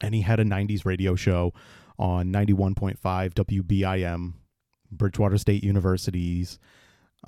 and 0.00 0.14
he 0.14 0.20
had 0.22 0.40
a 0.40 0.44
90s 0.44 0.84
radio 0.84 1.14
show 1.14 1.52
on 1.98 2.32
91.5 2.32 2.98
WBIM, 3.00 4.34
Bridgewater 4.90 5.38
State 5.38 5.64
University's 5.64 6.58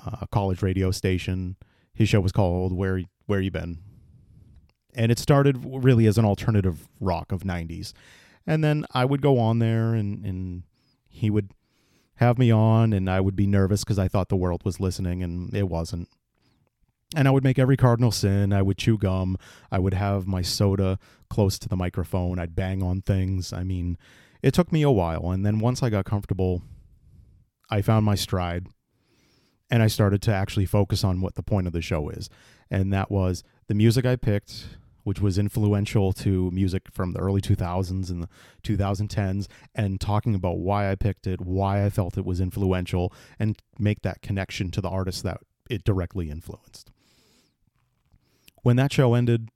uh, 0.05 0.25
college 0.31 0.61
radio 0.61 0.91
station. 0.91 1.55
His 1.93 2.09
show 2.09 2.21
was 2.21 2.31
called 2.31 2.73
Where 2.73 3.01
Where 3.25 3.41
You 3.41 3.51
Been, 3.51 3.79
and 4.93 5.11
it 5.11 5.19
started 5.19 5.57
really 5.65 6.05
as 6.05 6.17
an 6.17 6.25
alternative 6.25 6.87
rock 6.99 7.31
of 7.31 7.41
'90s, 7.41 7.93
and 8.47 8.63
then 8.63 8.85
I 8.93 9.05
would 9.05 9.21
go 9.21 9.37
on 9.37 9.59
there 9.59 9.93
and 9.93 10.25
and 10.25 10.63
he 11.07 11.29
would 11.29 11.51
have 12.15 12.37
me 12.39 12.51
on, 12.51 12.93
and 12.93 13.09
I 13.09 13.19
would 13.19 13.35
be 13.35 13.45
nervous 13.45 13.83
because 13.83 13.99
I 13.99 14.07
thought 14.07 14.29
the 14.29 14.35
world 14.35 14.63
was 14.65 14.79
listening, 14.79 15.21
and 15.21 15.53
it 15.55 15.69
wasn't. 15.69 16.09
And 17.15 17.27
I 17.27 17.31
would 17.31 17.43
make 17.43 17.59
every 17.59 17.77
cardinal 17.77 18.11
sin. 18.11 18.51
I 18.51 18.61
would 18.61 18.77
chew 18.77 18.97
gum. 18.97 19.37
I 19.71 19.79
would 19.79 19.93
have 19.93 20.27
my 20.27 20.41
soda 20.41 20.99
close 21.29 21.57
to 21.59 21.69
the 21.69 21.75
microphone. 21.75 22.39
I'd 22.39 22.55
bang 22.55 22.83
on 22.83 23.01
things. 23.01 23.53
I 23.53 23.63
mean, 23.63 23.97
it 24.41 24.53
took 24.53 24.71
me 24.71 24.81
a 24.81 24.91
while. 24.91 25.31
And 25.31 25.45
then 25.45 25.59
once 25.59 25.81
I 25.81 25.89
got 25.89 26.05
comfortable, 26.05 26.63
I 27.69 27.81
found 27.81 28.05
my 28.05 28.15
stride 28.15 28.67
and 29.69 29.83
I 29.83 29.87
started 29.87 30.21
to 30.23 30.33
actually 30.33 30.65
focus 30.65 31.03
on 31.03 31.21
what 31.21 31.35
the 31.35 31.43
point 31.43 31.67
of 31.67 31.73
the 31.73 31.81
show 31.81 32.09
is. 32.09 32.29
And 32.69 32.91
that 32.93 33.11
was 33.11 33.43
the 33.67 33.73
music 33.73 34.05
I 34.05 34.15
picked, 34.15 34.77
which 35.07 35.21
was 35.21 35.37
influential 35.37 36.11
to 36.11 36.51
music 36.51 36.81
from 36.91 37.13
the 37.13 37.19
early 37.19 37.39
2000s 37.39 38.09
and 38.09 38.23
the 38.23 38.29
2010s, 38.63 39.47
and 39.73 40.01
talking 40.01 40.35
about 40.35 40.57
why 40.57 40.91
I 40.91 40.95
picked 40.95 41.25
it, 41.25 41.39
why 41.39 41.85
I 41.85 41.89
felt 41.89 42.17
it 42.17 42.25
was 42.25 42.41
influential, 42.41 43.13
and 43.39 43.57
make 43.79 44.01
that 44.01 44.21
connection 44.21 44.69
to 44.71 44.81
the 44.81 44.89
artists 44.89 45.21
that 45.21 45.39
it 45.69 45.85
directly 45.85 46.29
influenced. 46.29 46.91
When 48.63 48.75
that 48.75 48.91
show 48.91 49.13
ended 49.13 49.47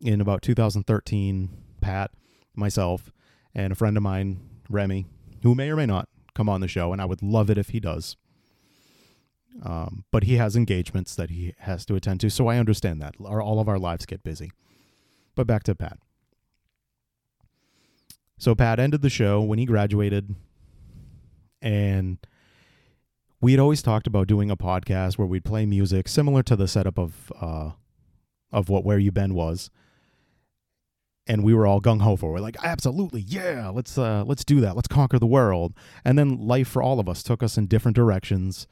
in 0.00 0.22
about 0.22 0.40
2013, 0.40 1.50
Pat, 1.82 2.10
myself, 2.54 3.12
and 3.54 3.74
a 3.74 3.76
friend 3.76 3.94
of 3.94 4.02
mine, 4.02 4.40
Remy, 4.70 5.04
who 5.42 5.54
may 5.54 5.68
or 5.68 5.76
may 5.76 5.84
not 5.84 6.08
come 6.34 6.48
on 6.48 6.62
the 6.62 6.66
show, 6.66 6.94
and 6.94 7.02
I 7.02 7.04
would 7.04 7.20
love 7.22 7.50
it 7.50 7.58
if 7.58 7.68
he 7.68 7.78
does. 7.78 8.16
Um, 9.62 10.06
but 10.10 10.22
he 10.22 10.36
has 10.36 10.56
engagements 10.56 11.14
that 11.14 11.28
he 11.28 11.52
has 11.58 11.84
to 11.84 11.94
attend 11.94 12.20
to, 12.20 12.30
so 12.30 12.46
I 12.46 12.56
understand 12.56 13.02
that. 13.02 13.16
All 13.20 13.60
of 13.60 13.68
our 13.68 13.78
lives 13.78 14.06
get 14.06 14.22
busy. 14.22 14.50
But 15.38 15.46
back 15.46 15.62
to 15.62 15.74
Pat. 15.76 16.00
So 18.38 18.56
Pat 18.56 18.80
ended 18.80 19.02
the 19.02 19.08
show 19.08 19.40
when 19.40 19.60
he 19.60 19.66
graduated, 19.66 20.34
and 21.62 22.18
we 23.40 23.52
had 23.52 23.60
always 23.60 23.80
talked 23.80 24.08
about 24.08 24.26
doing 24.26 24.50
a 24.50 24.56
podcast 24.56 25.16
where 25.16 25.28
we'd 25.28 25.44
play 25.44 25.64
music 25.64 26.08
similar 26.08 26.42
to 26.42 26.56
the 26.56 26.66
setup 26.66 26.98
of 26.98 27.32
uh, 27.40 27.70
of 28.50 28.68
what 28.68 28.84
Where 28.84 28.98
You 28.98 29.12
Been 29.12 29.32
was 29.32 29.70
and 31.28 31.44
we 31.44 31.54
were 31.54 31.68
all 31.68 31.80
gung 31.80 32.00
ho 32.00 32.16
for. 32.16 32.32
We're 32.32 32.40
like, 32.40 32.56
absolutely, 32.64 33.20
yeah, 33.20 33.68
let's 33.68 33.96
uh, 33.96 34.24
let's 34.26 34.44
do 34.44 34.60
that. 34.62 34.74
Let's 34.74 34.88
conquer 34.88 35.20
the 35.20 35.26
world. 35.26 35.72
And 36.04 36.18
then 36.18 36.48
life 36.48 36.66
for 36.66 36.82
all 36.82 36.98
of 36.98 37.08
us 37.08 37.22
took 37.22 37.44
us 37.44 37.56
in 37.56 37.68
different 37.68 37.94
directions. 37.94 38.66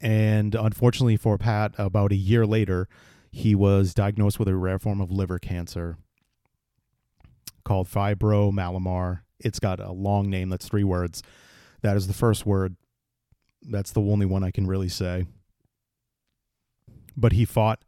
And 0.00 0.56
unfortunately 0.56 1.18
for 1.18 1.38
Pat, 1.38 1.72
about 1.78 2.10
a 2.10 2.16
year 2.16 2.44
later, 2.44 2.88
he 3.32 3.54
was 3.54 3.94
diagnosed 3.94 4.38
with 4.38 4.46
a 4.46 4.54
rare 4.54 4.78
form 4.78 5.00
of 5.00 5.10
liver 5.10 5.38
cancer 5.38 5.96
called 7.64 7.88
fibrolamellar. 7.88 9.20
It's 9.40 9.58
got 9.58 9.80
a 9.80 9.90
long 9.90 10.28
name 10.28 10.50
that's 10.50 10.68
three 10.68 10.84
words. 10.84 11.22
That 11.80 11.96
is 11.96 12.06
the 12.06 12.12
first 12.12 12.44
word. 12.44 12.76
That's 13.62 13.90
the 13.90 14.02
only 14.02 14.26
one 14.26 14.44
I 14.44 14.50
can 14.50 14.66
really 14.66 14.90
say. 14.90 15.24
But 17.16 17.32
he 17.32 17.44
fought 17.46 17.82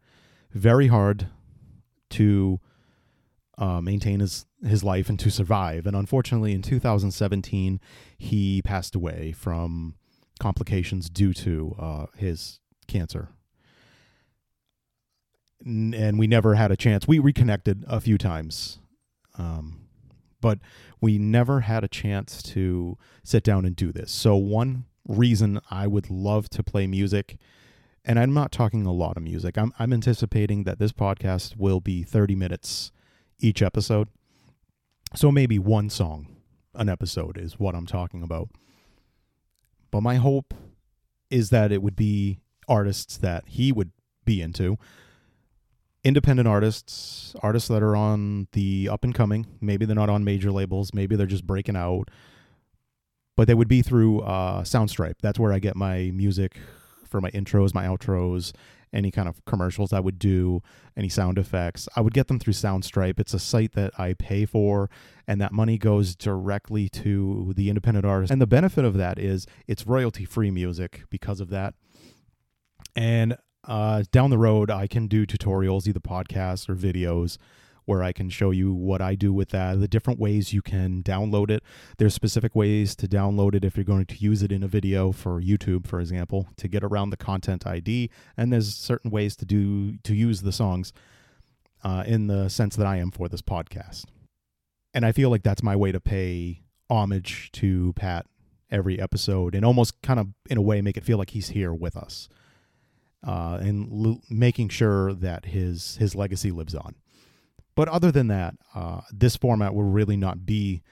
very 0.50 0.86
hard 0.86 1.28
to 2.10 2.60
uh, 3.58 3.80
maintain 3.80 4.20
his 4.20 4.46
his 4.66 4.82
life 4.82 5.10
and 5.10 5.18
to 5.20 5.30
survive. 5.30 5.86
And 5.86 5.94
unfortunately, 5.94 6.52
in 6.52 6.62
2017, 6.62 7.80
he 8.16 8.62
passed 8.62 8.94
away 8.94 9.32
from 9.32 9.94
complications 10.40 11.10
due 11.10 11.34
to 11.34 11.76
uh, 11.78 12.06
his 12.16 12.60
cancer. 12.88 13.28
And 15.64 16.18
we 16.18 16.26
never 16.26 16.54
had 16.54 16.70
a 16.70 16.76
chance. 16.76 17.08
We 17.08 17.18
reconnected 17.18 17.84
a 17.88 18.00
few 18.00 18.18
times, 18.18 18.78
um, 19.38 19.86
but 20.40 20.58
we 21.00 21.18
never 21.18 21.60
had 21.60 21.84
a 21.84 21.88
chance 21.88 22.42
to 22.42 22.98
sit 23.22 23.44
down 23.44 23.64
and 23.64 23.74
do 23.74 23.92
this. 23.92 24.12
So 24.12 24.36
one 24.36 24.84
reason 25.06 25.60
I 25.70 25.86
would 25.86 26.10
love 26.10 26.48
to 26.50 26.62
play 26.62 26.86
music. 26.86 27.36
And 28.04 28.18
I'm 28.18 28.34
not 28.34 28.52
talking 28.52 28.84
a 28.84 28.92
lot 28.92 29.16
of 29.16 29.22
music. 29.22 29.56
I'm, 29.56 29.72
I'm 29.78 29.92
anticipating 29.92 30.64
that 30.64 30.78
this 30.78 30.92
podcast 30.92 31.56
will 31.56 31.80
be 31.80 32.02
30 32.02 32.34
minutes 32.34 32.92
each 33.38 33.62
episode. 33.62 34.08
So 35.14 35.32
maybe 35.32 35.58
one 35.58 35.88
song 35.88 36.26
an 36.74 36.88
episode 36.88 37.38
is 37.38 37.58
what 37.58 37.74
I'm 37.74 37.86
talking 37.86 38.22
about. 38.22 38.50
But 39.90 40.02
my 40.02 40.16
hope 40.16 40.54
is 41.30 41.50
that 41.50 41.72
it 41.72 41.82
would 41.82 41.96
be 41.96 42.40
artists 42.68 43.16
that 43.18 43.44
he 43.46 43.72
would 43.72 43.92
be 44.24 44.42
into. 44.42 44.76
Independent 46.04 46.46
artists, 46.46 47.34
artists 47.42 47.68
that 47.68 47.82
are 47.82 47.96
on 47.96 48.46
the 48.52 48.88
up 48.90 49.04
and 49.04 49.14
coming. 49.14 49.46
Maybe 49.60 49.86
they're 49.86 49.96
not 49.96 50.10
on 50.10 50.22
major 50.22 50.52
labels, 50.52 50.92
maybe 50.92 51.16
they're 51.16 51.26
just 51.26 51.46
breaking 51.46 51.76
out. 51.76 52.10
But 53.36 53.48
they 53.48 53.54
would 53.54 53.68
be 53.68 53.82
through 53.82 54.20
uh, 54.20 54.62
Soundstripe. 54.62 55.16
That's 55.20 55.38
where 55.40 55.52
I 55.52 55.58
get 55.58 55.74
my 55.74 56.12
music 56.14 56.58
for 57.08 57.20
my 57.20 57.30
intros, 57.30 57.74
my 57.74 57.86
outros, 57.86 58.52
any 58.92 59.10
kind 59.10 59.28
of 59.28 59.44
commercials 59.44 59.92
I 59.92 60.00
would 60.00 60.18
do, 60.18 60.62
any 60.96 61.08
sound 61.08 61.38
effects. 61.38 61.88
I 61.96 62.00
would 62.00 62.14
get 62.14 62.28
them 62.28 62.38
through 62.38 62.52
Soundstripe. 62.52 63.18
It's 63.18 63.34
a 63.34 63.38
site 63.38 63.72
that 63.72 63.92
I 63.98 64.14
pay 64.14 64.46
for, 64.46 64.88
and 65.26 65.40
that 65.40 65.52
money 65.52 65.78
goes 65.78 66.14
directly 66.14 66.88
to 66.90 67.52
the 67.56 67.68
independent 67.68 68.06
artist. 68.06 68.30
And 68.30 68.40
the 68.40 68.46
benefit 68.46 68.84
of 68.84 68.94
that 68.94 69.18
is 69.18 69.46
it's 69.66 69.86
royalty 69.86 70.24
free 70.24 70.50
music 70.50 71.02
because 71.10 71.40
of 71.40 71.50
that. 71.50 71.74
And 72.94 73.36
uh, 73.66 74.04
down 74.12 74.30
the 74.30 74.38
road, 74.38 74.70
I 74.70 74.86
can 74.86 75.06
do 75.06 75.26
tutorials, 75.26 75.86
either 75.86 76.00
podcasts 76.00 76.68
or 76.68 76.74
videos 76.74 77.38
where 77.84 78.02
I 78.02 78.12
can 78.12 78.30
show 78.30 78.50
you 78.50 78.72
what 78.72 79.02
I 79.02 79.14
do 79.14 79.32
with 79.32 79.50
that, 79.50 79.78
the 79.78 79.88
different 79.88 80.18
ways 80.18 80.52
you 80.52 80.62
can 80.62 81.02
download 81.02 81.50
it. 81.50 81.62
There's 81.98 82.14
specific 82.14 82.54
ways 82.54 82.96
to 82.96 83.06
download 83.06 83.54
it 83.54 83.64
if 83.64 83.76
you're 83.76 83.84
going 83.84 84.06
to 84.06 84.16
use 84.16 84.42
it 84.42 84.50
in 84.50 84.62
a 84.62 84.68
video 84.68 85.12
for 85.12 85.40
YouTube, 85.40 85.86
for 85.86 86.00
example, 86.00 86.48
to 86.56 86.68
get 86.68 86.82
around 86.82 87.10
the 87.10 87.16
content 87.16 87.66
ID. 87.66 88.10
And 88.36 88.52
there's 88.52 88.74
certain 88.74 89.10
ways 89.10 89.36
to 89.36 89.44
do 89.44 89.98
to 89.98 90.14
use 90.14 90.42
the 90.42 90.52
songs 90.52 90.92
uh, 91.82 92.04
in 92.06 92.26
the 92.26 92.48
sense 92.48 92.76
that 92.76 92.86
I 92.86 92.96
am 92.96 93.10
for 93.10 93.28
this 93.28 93.42
podcast. 93.42 94.06
And 94.94 95.04
I 95.04 95.12
feel 95.12 95.28
like 95.28 95.42
that's 95.42 95.62
my 95.62 95.76
way 95.76 95.92
to 95.92 96.00
pay 96.00 96.62
homage 96.88 97.50
to 97.52 97.92
Pat 97.94 98.26
every 98.70 99.00
episode 99.00 99.54
and 99.54 99.64
almost 99.64 100.00
kind 100.02 100.18
of 100.18 100.28
in 100.48 100.56
a 100.56 100.62
way 100.62 100.80
make 100.80 100.96
it 100.96 101.04
feel 101.04 101.18
like 101.18 101.30
he's 101.30 101.48
here 101.48 101.72
with 101.72 101.96
us. 101.96 102.28
Uh, 103.26 103.58
and 103.62 104.06
l- 104.06 104.20
making 104.28 104.68
sure 104.68 105.14
that 105.14 105.46
his 105.46 105.96
his 105.96 106.14
legacy 106.14 106.50
lives 106.50 106.74
on. 106.74 106.94
But 107.74 107.88
other 107.88 108.12
than 108.12 108.28
that, 108.28 108.54
uh, 108.74 109.00
this 109.10 109.36
format 109.36 109.74
will 109.74 109.84
really 109.84 110.16
not 110.16 110.44
be 110.44 110.82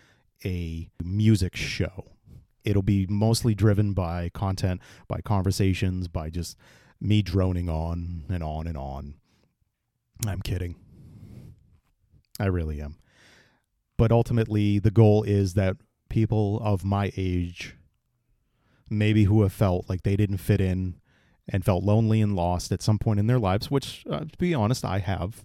a 0.44 0.88
music 1.02 1.54
show. 1.54 2.12
It'll 2.64 2.82
be 2.82 3.06
mostly 3.06 3.54
driven 3.54 3.92
by 3.92 4.30
content, 4.30 4.80
by 5.08 5.20
conversations, 5.20 6.08
by 6.08 6.30
just 6.30 6.56
me 7.00 7.22
droning 7.22 7.68
on 7.68 8.24
and 8.28 8.42
on 8.42 8.66
and 8.66 8.76
on. 8.76 9.14
I'm 10.26 10.40
kidding. 10.40 10.76
I 12.40 12.46
really 12.46 12.80
am. 12.80 12.96
But 13.98 14.10
ultimately, 14.10 14.78
the 14.78 14.90
goal 14.90 15.22
is 15.22 15.54
that 15.54 15.76
people 16.08 16.60
of 16.62 16.84
my 16.84 17.12
age, 17.16 17.76
maybe 18.88 19.24
who 19.24 19.42
have 19.42 19.52
felt 19.52 19.88
like 19.88 20.02
they 20.02 20.16
didn't 20.16 20.38
fit 20.38 20.60
in 20.60 20.94
and 21.49 21.64
felt 21.64 21.84
lonely 21.84 22.20
and 22.20 22.37
lost 22.37 22.72
at 22.72 22.82
some 22.82 22.99
point 22.99 23.20
in 23.20 23.26
their 23.26 23.38
lives, 23.38 23.70
which, 23.70 24.04
uh, 24.11 24.20
to 24.20 24.38
be 24.38 24.54
honest, 24.54 24.84
I 24.84 24.99
have, 24.99 25.44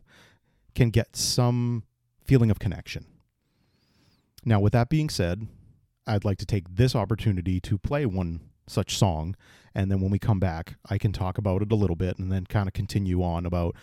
can 0.75 0.89
get 0.89 1.16
some 1.16 1.84
feeling 2.24 2.51
of 2.51 2.60
connection. 2.60 3.06
Now, 4.46 4.60
with 4.60 4.74
that 4.74 4.89
being 4.89 5.10
said, 5.10 5.48
I'd 6.06 6.24
like 6.24 6.38
to 6.38 6.46
take 6.46 6.75
this 6.75 6.96
opportunity 6.96 7.60
to 7.62 7.77
play 7.77 8.06
one 8.06 8.42
such 8.68 8.98
song. 8.98 9.36
And 9.74 9.92
then 9.92 10.01
when 10.01 10.12
we 10.12 10.20
come 10.20 10.39
back, 10.39 10.75
I 10.89 10.98
can 10.98 11.12
talk 11.12 11.38
about 11.38 11.62
it 11.62 11.72
a 11.72 11.75
little 11.75 11.96
bit 11.96 12.18
and 12.18 12.32
then 12.32 12.46
kind 12.46 12.68
of 12.68 12.74
continue 12.74 13.24
on 13.24 13.46
about 13.46 13.75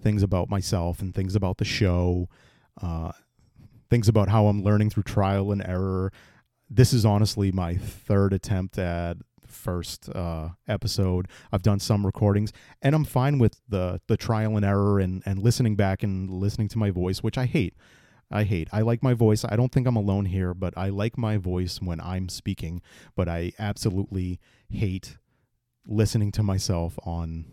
things 0.00 0.22
about 0.22 0.48
myself 0.48 1.00
and 1.00 1.14
things 1.14 1.34
about 1.34 1.58
the 1.58 1.64
show, 1.64 2.28
uh, 2.80 3.12
things 3.90 4.08
about 4.08 4.28
how 4.28 4.46
I'm 4.46 4.62
learning 4.62 4.90
through 4.90 5.04
trial 5.04 5.52
and 5.52 5.64
error. 5.66 6.12
This 6.68 6.92
is 6.92 7.04
honestly 7.04 7.52
my 7.52 7.76
third 7.76 8.32
attempt 8.32 8.78
at 8.78 9.16
first 9.52 10.08
uh, 10.10 10.50
episode. 10.66 11.28
I've 11.52 11.62
done 11.62 11.80
some 11.80 12.04
recordings, 12.04 12.52
and 12.80 12.94
I'm 12.94 13.04
fine 13.04 13.38
with 13.38 13.60
the 13.68 14.00
the 14.06 14.16
trial 14.16 14.56
and 14.56 14.64
error 14.64 14.98
and 14.98 15.22
and 15.26 15.38
listening 15.38 15.76
back 15.76 16.02
and 16.02 16.30
listening 16.30 16.68
to 16.68 16.78
my 16.78 16.90
voice, 16.90 17.22
which 17.22 17.38
I 17.38 17.46
hate. 17.46 17.74
I 18.30 18.44
hate. 18.44 18.68
I 18.72 18.80
like 18.80 19.02
my 19.02 19.12
voice. 19.12 19.44
I 19.44 19.56
don't 19.56 19.70
think 19.70 19.86
I'm 19.86 19.96
alone 19.96 20.24
here, 20.24 20.54
but 20.54 20.72
I 20.76 20.88
like 20.88 21.18
my 21.18 21.36
voice 21.36 21.80
when 21.82 22.00
I'm 22.00 22.28
speaking. 22.30 22.80
But 23.14 23.28
I 23.28 23.52
absolutely 23.58 24.40
hate 24.70 25.18
listening 25.86 26.32
to 26.32 26.42
myself 26.42 26.98
on 27.04 27.44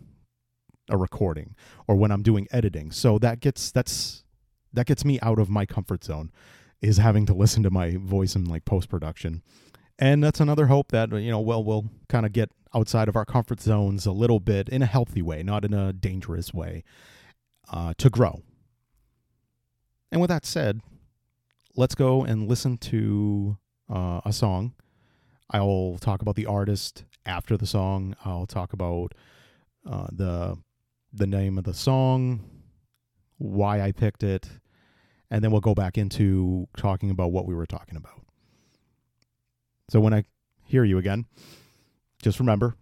a 0.88 0.96
recording 0.96 1.54
or 1.86 1.96
when 1.96 2.10
I'm 2.10 2.22
doing 2.22 2.48
editing. 2.50 2.90
So 2.90 3.18
that 3.18 3.40
gets 3.40 3.70
that's 3.70 4.24
that 4.72 4.86
gets 4.86 5.04
me 5.04 5.18
out 5.20 5.38
of 5.38 5.50
my 5.50 5.66
comfort 5.66 6.04
zone 6.04 6.30
is 6.80 6.96
having 6.96 7.26
to 7.26 7.34
listen 7.34 7.62
to 7.62 7.70
my 7.70 7.96
voice 7.96 8.34
in 8.34 8.44
like 8.44 8.64
post 8.64 8.88
production 8.88 9.42
And 10.00 10.24
that's 10.24 10.40
another 10.40 10.68
hope 10.68 10.92
that, 10.92 11.12
you 11.12 11.30
know, 11.30 11.40
well, 11.40 11.62
we'll 11.62 11.90
kind 12.08 12.24
of 12.24 12.32
get 12.32 12.50
outside 12.74 13.06
of 13.06 13.16
our 13.16 13.26
comfort 13.26 13.60
zones 13.60 14.06
a 14.06 14.12
little 14.12 14.40
bit 14.40 14.68
in 14.70 14.80
a 14.80 14.86
healthy 14.86 15.20
way, 15.20 15.42
not 15.42 15.62
in 15.62 15.74
a 15.74 15.92
dangerous 15.92 16.54
way, 16.54 16.84
uh, 17.70 17.92
to 17.98 18.08
grow. 18.08 18.42
And 20.10 20.20
with 20.20 20.30
that 20.30 20.46
said, 20.46 20.80
let's 21.76 21.94
go 21.94 22.24
and 22.24 22.48
listen 22.48 22.78
to 22.78 23.58
uh, 23.92 24.22
a 24.24 24.32
song. 24.32 24.72
I'll 25.50 25.98
talk 26.00 26.22
about 26.22 26.34
the 26.34 26.46
artist 26.46 27.04
after 27.26 27.58
the 27.58 27.66
song. 27.66 28.16
I'll 28.24 28.46
talk 28.46 28.72
about 28.72 29.12
uh, 29.88 30.08
the 30.10 30.56
the 31.12 31.26
name 31.26 31.58
of 31.58 31.64
the 31.64 31.74
song, 31.74 32.48
why 33.36 33.80
I 33.80 33.90
picked 33.90 34.22
it, 34.22 34.48
and 35.28 35.42
then 35.42 35.50
we'll 35.50 35.60
go 35.60 35.74
back 35.74 35.98
into 35.98 36.68
talking 36.76 37.10
about 37.10 37.32
what 37.32 37.46
we 37.46 37.54
were 37.54 37.66
talking 37.66 37.96
about. 37.96 38.29
So 39.90 39.98
when 39.98 40.14
I 40.14 40.22
hear 40.66 40.84
you 40.84 40.98
again, 40.98 41.26
just 42.22 42.38
remember 42.38 42.76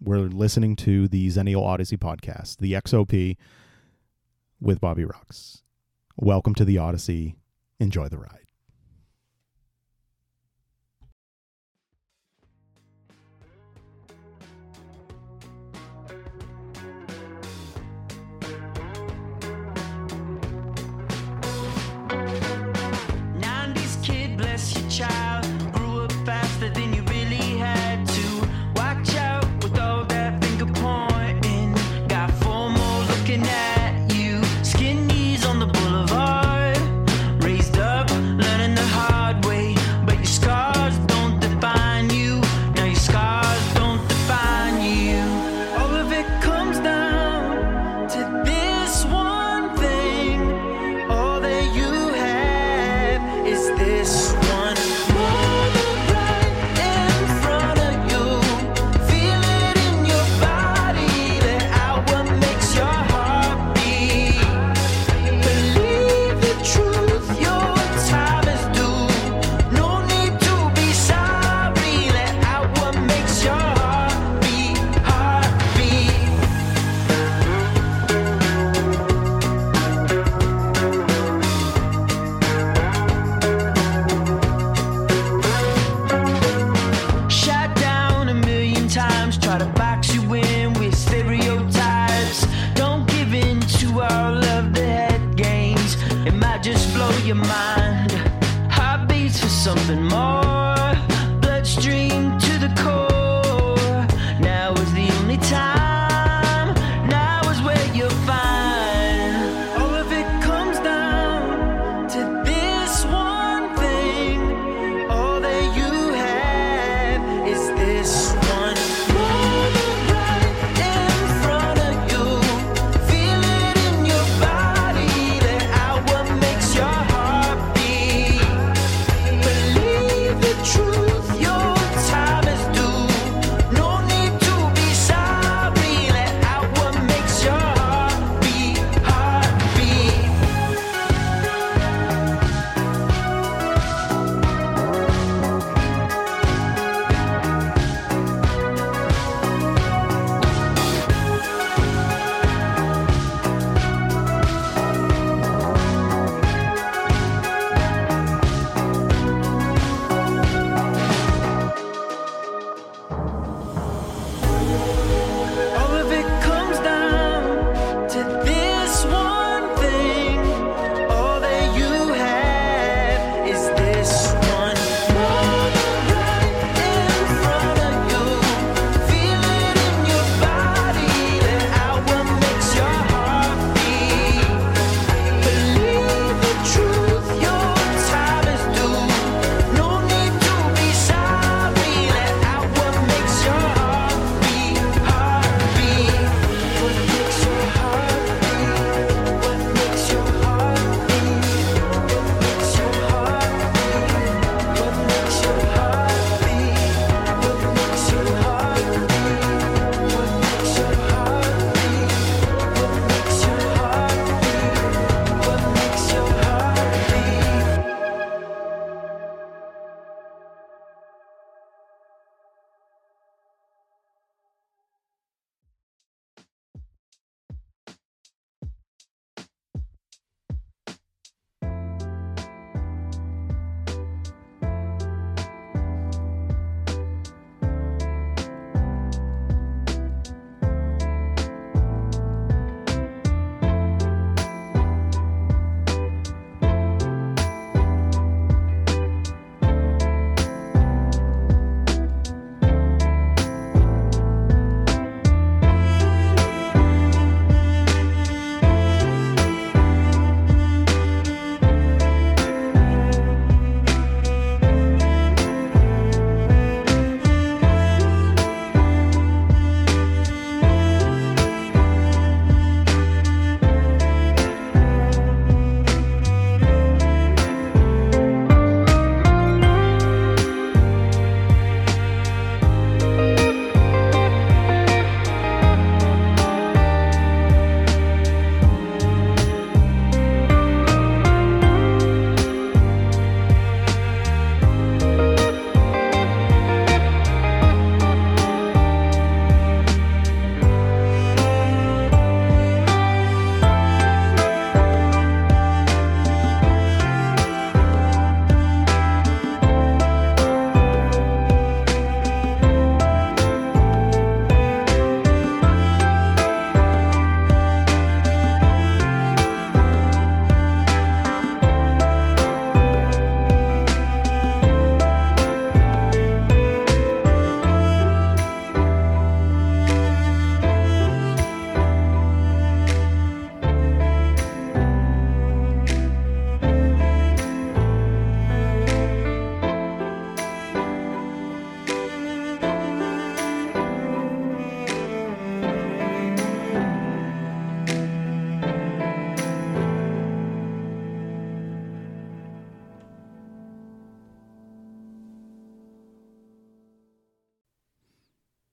we're 0.00 0.18
listening 0.18 0.74
to 0.74 1.06
the 1.06 1.28
Xennial 1.28 1.62
Odyssey 1.62 1.96
podcast, 1.96 2.56
the 2.56 2.72
XOP 2.72 3.36
with 4.60 4.80
Bobby 4.80 5.04
Rocks. 5.04 5.62
Welcome 6.16 6.56
to 6.56 6.64
the 6.64 6.78
Odyssey. 6.78 7.36
Enjoy 7.78 8.08
the 8.08 8.18
ride. 8.18 8.45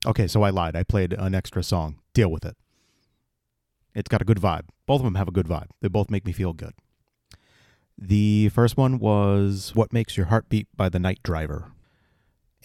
Okay, 0.05 0.27
so 0.27 0.43
I 0.43 0.49
lied. 0.49 0.75
I 0.75 0.83
played 0.83 1.13
an 1.13 1.33
extra 1.33 1.63
song. 1.63 1.99
Deal 2.13 2.29
with 2.29 2.45
it. 2.45 2.57
It's 3.95 4.09
got 4.09 4.21
a 4.21 4.25
good 4.25 4.39
vibe. 4.39 4.65
Both 4.85 4.99
of 4.99 5.05
them 5.05 5.15
have 5.15 5.27
a 5.27 5.31
good 5.31 5.47
vibe. 5.47 5.69
They 5.81 5.87
both 5.87 6.09
make 6.09 6.25
me 6.25 6.33
feel 6.33 6.51
good. 6.51 6.73
The 7.97 8.49
first 8.49 8.75
one 8.75 8.99
was 8.99 9.71
What 9.75 9.93
Makes 9.93 10.17
Your 10.17 10.25
Heart 10.25 10.49
Beat 10.49 10.67
by 10.75 10.89
the 10.89 10.99
Night 10.99 11.19
Driver. 11.23 11.71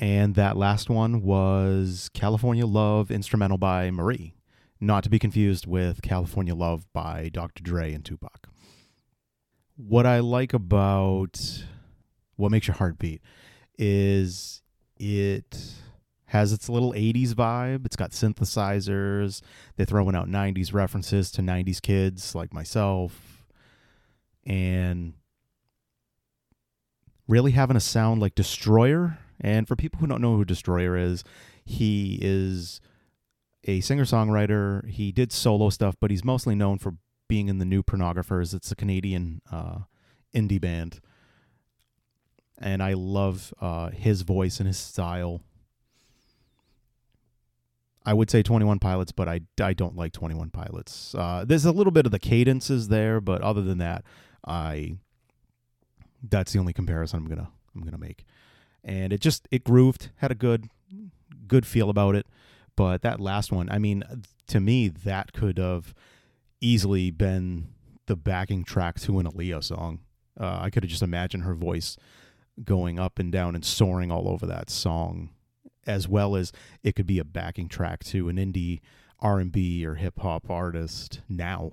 And 0.00 0.34
that 0.36 0.56
last 0.56 0.88
one 0.88 1.22
was 1.22 2.08
California 2.14 2.66
Love 2.66 3.10
instrumental 3.10 3.58
by 3.58 3.90
Marie, 3.90 4.34
not 4.80 5.04
to 5.04 5.10
be 5.10 5.18
confused 5.18 5.66
with 5.66 6.02
California 6.02 6.54
Love 6.54 6.86
by 6.92 7.28
Dr. 7.32 7.62
Dre 7.62 7.92
and 7.92 8.04
Tupac. 8.04 8.48
What 9.76 10.06
I 10.06 10.20
like 10.20 10.54
about 10.54 11.64
What 12.36 12.50
Makes 12.50 12.68
Your 12.68 12.76
Heart 12.76 12.98
Beat 12.98 13.20
is 13.76 14.62
it 14.96 15.74
has 16.28 16.52
its 16.52 16.68
little 16.68 16.92
80s 16.92 17.32
vibe. 17.32 17.86
It's 17.86 17.96
got 17.96 18.10
synthesizers. 18.10 19.40
They're 19.76 19.86
throwing 19.86 20.14
out 20.14 20.28
90s 20.28 20.74
references 20.74 21.30
to 21.32 21.42
90s 21.42 21.80
kids 21.80 22.34
like 22.34 22.52
myself. 22.52 23.44
And 24.46 25.14
really 27.26 27.52
having 27.52 27.76
a 27.76 27.80
sound 27.80 28.20
like 28.20 28.34
Destroyer. 28.34 29.18
And 29.40 29.66
for 29.66 29.74
people 29.74 30.00
who 30.00 30.06
don't 30.06 30.20
know 30.20 30.36
who 30.36 30.44
Destroyer 30.44 30.96
is, 30.96 31.24
he 31.64 32.18
is 32.20 32.80
a 33.64 33.80
singer 33.80 34.04
songwriter. 34.04 34.86
He 34.86 35.12
did 35.12 35.32
solo 35.32 35.70
stuff, 35.70 35.96
but 35.98 36.10
he's 36.10 36.24
mostly 36.24 36.54
known 36.54 36.78
for 36.78 36.94
being 37.26 37.48
in 37.48 37.58
the 37.58 37.64
New 37.64 37.82
Pornographers. 37.82 38.52
It's 38.52 38.70
a 38.70 38.76
Canadian 38.76 39.40
uh, 39.50 39.80
indie 40.34 40.60
band. 40.60 41.00
And 42.58 42.82
I 42.82 42.92
love 42.94 43.54
uh, 43.60 43.90
his 43.90 44.22
voice 44.22 44.58
and 44.58 44.66
his 44.66 44.78
style. 44.78 45.42
I 48.04 48.14
would 48.14 48.30
say 48.30 48.42
21 48.42 48.78
Pilots, 48.78 49.12
but 49.12 49.28
I, 49.28 49.40
I 49.60 49.74
don't 49.74 49.96
like 49.96 50.12
21 50.12 50.50
Pilots. 50.50 51.14
Uh, 51.14 51.44
there's 51.46 51.64
a 51.64 51.72
little 51.72 51.90
bit 51.90 52.06
of 52.06 52.12
the 52.12 52.18
cadences 52.18 52.88
there, 52.88 53.20
but 53.20 53.42
other 53.42 53.62
than 53.62 53.78
that, 53.78 54.04
I 54.46 54.96
that's 56.22 56.52
the 56.52 56.58
only 56.58 56.72
comparison 56.72 57.18
I'm 57.18 57.26
gonna 57.26 57.50
I'm 57.74 57.82
gonna 57.82 57.98
make. 57.98 58.24
And 58.84 59.12
it 59.12 59.20
just 59.20 59.46
it 59.50 59.64
grooved, 59.64 60.10
had 60.16 60.30
a 60.30 60.34
good 60.34 60.68
good 61.46 61.66
feel 61.66 61.90
about 61.90 62.14
it. 62.14 62.26
But 62.76 63.02
that 63.02 63.20
last 63.20 63.50
one, 63.50 63.68
I 63.70 63.78
mean, 63.78 64.04
to 64.46 64.60
me, 64.60 64.88
that 64.88 65.32
could 65.32 65.58
have 65.58 65.94
easily 66.60 67.10
been 67.10 67.68
the 68.06 68.16
backing 68.16 68.64
track 68.64 69.00
to 69.00 69.18
an 69.18 69.26
Aaliyah 69.26 69.64
song. 69.64 70.00
Uh, 70.40 70.58
I 70.62 70.70
could 70.70 70.84
have 70.84 70.90
just 70.90 71.02
imagined 71.02 71.42
her 71.42 71.54
voice 71.54 71.96
going 72.64 72.98
up 72.98 73.18
and 73.18 73.32
down 73.32 73.54
and 73.54 73.64
soaring 73.64 74.10
all 74.10 74.28
over 74.28 74.46
that 74.46 74.70
song 74.70 75.30
as 75.88 76.06
well 76.06 76.36
as 76.36 76.52
it 76.84 76.94
could 76.94 77.06
be 77.06 77.18
a 77.18 77.24
backing 77.24 77.68
track 77.68 78.04
to 78.04 78.28
an 78.28 78.36
indie 78.36 78.80
R&B 79.20 79.84
or 79.84 79.96
hip 79.96 80.20
hop 80.20 80.48
artist 80.48 81.22
now. 81.28 81.72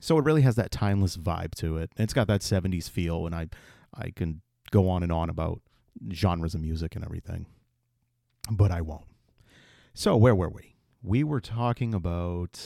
So 0.00 0.18
it 0.18 0.24
really 0.24 0.42
has 0.42 0.56
that 0.56 0.70
timeless 0.70 1.16
vibe 1.16 1.54
to 1.56 1.76
it. 1.76 1.90
And 1.96 2.04
it's 2.04 2.14
got 2.14 2.26
that 2.28 2.40
70s 2.40 2.90
feel 2.90 3.26
and 3.26 3.34
I 3.34 3.48
I 3.94 4.10
can 4.10 4.42
go 4.70 4.88
on 4.88 5.02
and 5.02 5.10
on 5.10 5.30
about 5.30 5.60
genres 6.12 6.54
of 6.54 6.60
music 6.60 6.94
and 6.94 7.04
everything. 7.04 7.46
But 8.50 8.70
I 8.70 8.80
won't. 8.80 9.06
So 9.94 10.16
where 10.16 10.34
were 10.34 10.48
we? 10.48 10.76
We 11.02 11.24
were 11.24 11.40
talking 11.40 11.94
about 11.94 12.60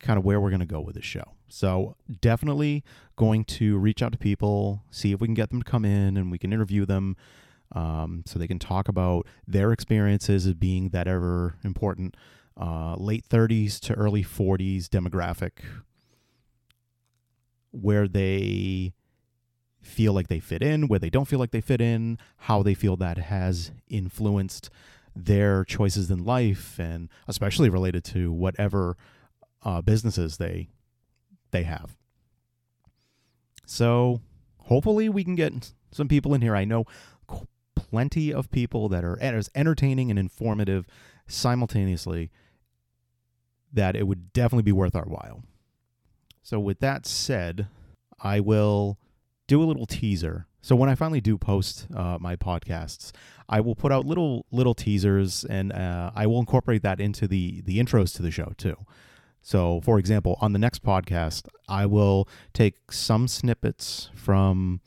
kind 0.00 0.18
of 0.18 0.24
where 0.24 0.40
we're 0.40 0.50
going 0.50 0.60
to 0.60 0.66
go 0.66 0.80
with 0.80 0.96
this 0.96 1.04
show. 1.04 1.34
So 1.48 1.96
definitely 2.20 2.82
going 3.16 3.44
to 3.44 3.78
reach 3.78 4.02
out 4.02 4.12
to 4.12 4.18
people, 4.18 4.82
see 4.90 5.12
if 5.12 5.20
we 5.20 5.26
can 5.26 5.34
get 5.34 5.50
them 5.50 5.62
to 5.62 5.70
come 5.70 5.84
in 5.84 6.16
and 6.16 6.30
we 6.30 6.38
can 6.38 6.52
interview 6.52 6.84
them 6.84 7.16
um, 7.74 8.22
so 8.26 8.38
they 8.38 8.46
can 8.46 8.58
talk 8.58 8.88
about 8.88 9.26
their 9.46 9.72
experiences 9.72 10.46
as 10.46 10.54
being 10.54 10.90
that 10.90 11.08
ever 11.08 11.56
important 11.64 12.16
uh, 12.60 12.94
late 12.96 13.28
30s 13.28 13.80
to 13.80 13.94
early 13.94 14.22
40s 14.22 14.86
demographic 14.86 15.64
where 17.72 18.06
they 18.06 18.92
feel 19.82 20.12
like 20.12 20.28
they 20.28 20.40
fit 20.40 20.62
in, 20.62 20.88
where 20.88 20.98
they 20.98 21.10
don't 21.10 21.26
feel 21.26 21.38
like 21.38 21.50
they 21.50 21.60
fit 21.60 21.80
in, 21.80 22.18
how 22.38 22.62
they 22.62 22.74
feel 22.74 22.96
that 22.96 23.18
has 23.18 23.72
influenced 23.88 24.70
their 25.14 25.64
choices 25.64 26.10
in 26.10 26.24
life, 26.24 26.78
and 26.78 27.08
especially 27.28 27.68
related 27.68 28.04
to 28.04 28.32
whatever 28.32 28.96
uh, 29.62 29.82
businesses 29.82 30.36
they 30.36 30.68
they 31.50 31.64
have. 31.64 31.96
So 33.66 34.20
hopefully 34.58 35.08
we 35.08 35.24
can 35.24 35.34
get 35.34 35.72
some 35.92 36.08
people 36.08 36.34
in 36.34 36.40
here. 36.40 36.56
I 36.56 36.64
know 36.64 36.84
plenty 37.74 38.32
of 38.32 38.50
people 38.50 38.88
that 38.88 39.04
are 39.04 39.18
as 39.20 39.50
entertaining 39.54 40.10
and 40.10 40.18
informative 40.18 40.86
simultaneously 41.26 42.30
that 43.72 43.96
it 43.96 44.06
would 44.06 44.32
definitely 44.32 44.62
be 44.62 44.72
worth 44.72 44.94
our 44.94 45.04
while. 45.04 45.42
So, 46.42 46.60
with 46.60 46.80
that 46.80 47.06
said, 47.06 47.68
I 48.20 48.40
will 48.40 48.98
do 49.46 49.62
a 49.62 49.66
little 49.66 49.86
teaser. 49.86 50.46
So 50.62 50.74
when 50.74 50.88
I 50.88 50.94
finally 50.94 51.20
do 51.20 51.36
post 51.36 51.86
uh, 51.94 52.16
my 52.18 52.36
podcasts, 52.36 53.12
I 53.48 53.60
will 53.60 53.74
put 53.74 53.92
out 53.92 54.06
little 54.06 54.46
little 54.50 54.74
teasers, 54.74 55.44
and 55.44 55.72
uh, 55.72 56.10
I 56.14 56.26
will 56.26 56.38
incorporate 56.38 56.82
that 56.82 57.00
into 57.00 57.28
the 57.28 57.60
the 57.60 57.78
intros 57.78 58.14
to 58.16 58.22
the 58.22 58.30
show 58.30 58.54
too. 58.56 58.76
So, 59.42 59.82
for 59.82 59.98
example, 59.98 60.38
on 60.40 60.54
the 60.54 60.58
next 60.58 60.82
podcast, 60.82 61.48
I 61.68 61.84
will 61.84 62.26
take 62.54 62.90
some 62.90 63.28
snippets 63.28 64.08
from 64.14 64.80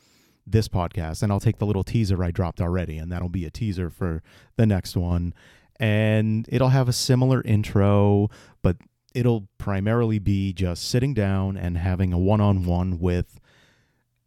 this 0.49 0.67
podcast 0.67 1.21
and 1.21 1.31
I'll 1.31 1.39
take 1.39 1.57
the 1.57 1.65
little 1.65 1.83
teaser 1.83 2.23
I 2.23 2.31
dropped 2.31 2.62
already 2.62 2.97
and 2.97 3.12
that'll 3.12 3.29
be 3.29 3.45
a 3.45 3.51
teaser 3.51 3.89
for 3.89 4.23
the 4.55 4.65
next 4.65 4.95
one. 4.95 5.33
And 5.79 6.47
it'll 6.49 6.69
have 6.69 6.88
a 6.88 6.93
similar 6.93 7.41
intro 7.41 8.29
but 8.62 8.77
it'll 9.13 9.47
primarily 9.57 10.19
be 10.19 10.53
just 10.53 10.88
sitting 10.89 11.13
down 11.13 11.57
and 11.57 11.77
having 11.77 12.13
a 12.13 12.19
one-on-one 12.19 12.99
with 12.99 13.39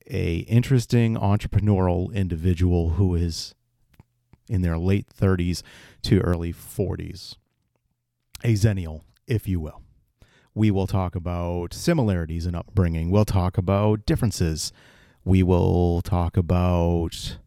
a 0.08 0.38
interesting 0.40 1.16
entrepreneurial 1.16 2.12
individual 2.14 2.90
who 2.90 3.14
is 3.14 3.54
in 4.48 4.62
their 4.62 4.78
late 4.78 5.06
30s 5.08 5.62
to 6.02 6.20
early 6.20 6.52
40s 6.52 7.36
a 8.42 8.54
xennial 8.54 9.02
if 9.26 9.46
you 9.46 9.60
will. 9.60 9.80
We 10.54 10.70
will 10.72 10.88
talk 10.88 11.14
about 11.14 11.72
similarities 11.72 12.44
in 12.44 12.56
upbringing. 12.56 13.10
We'll 13.10 13.24
talk 13.24 13.56
about 13.56 14.04
differences 14.04 14.72
we 15.24 15.42
will 15.42 16.00
talk 16.02 16.36
about 16.36 17.38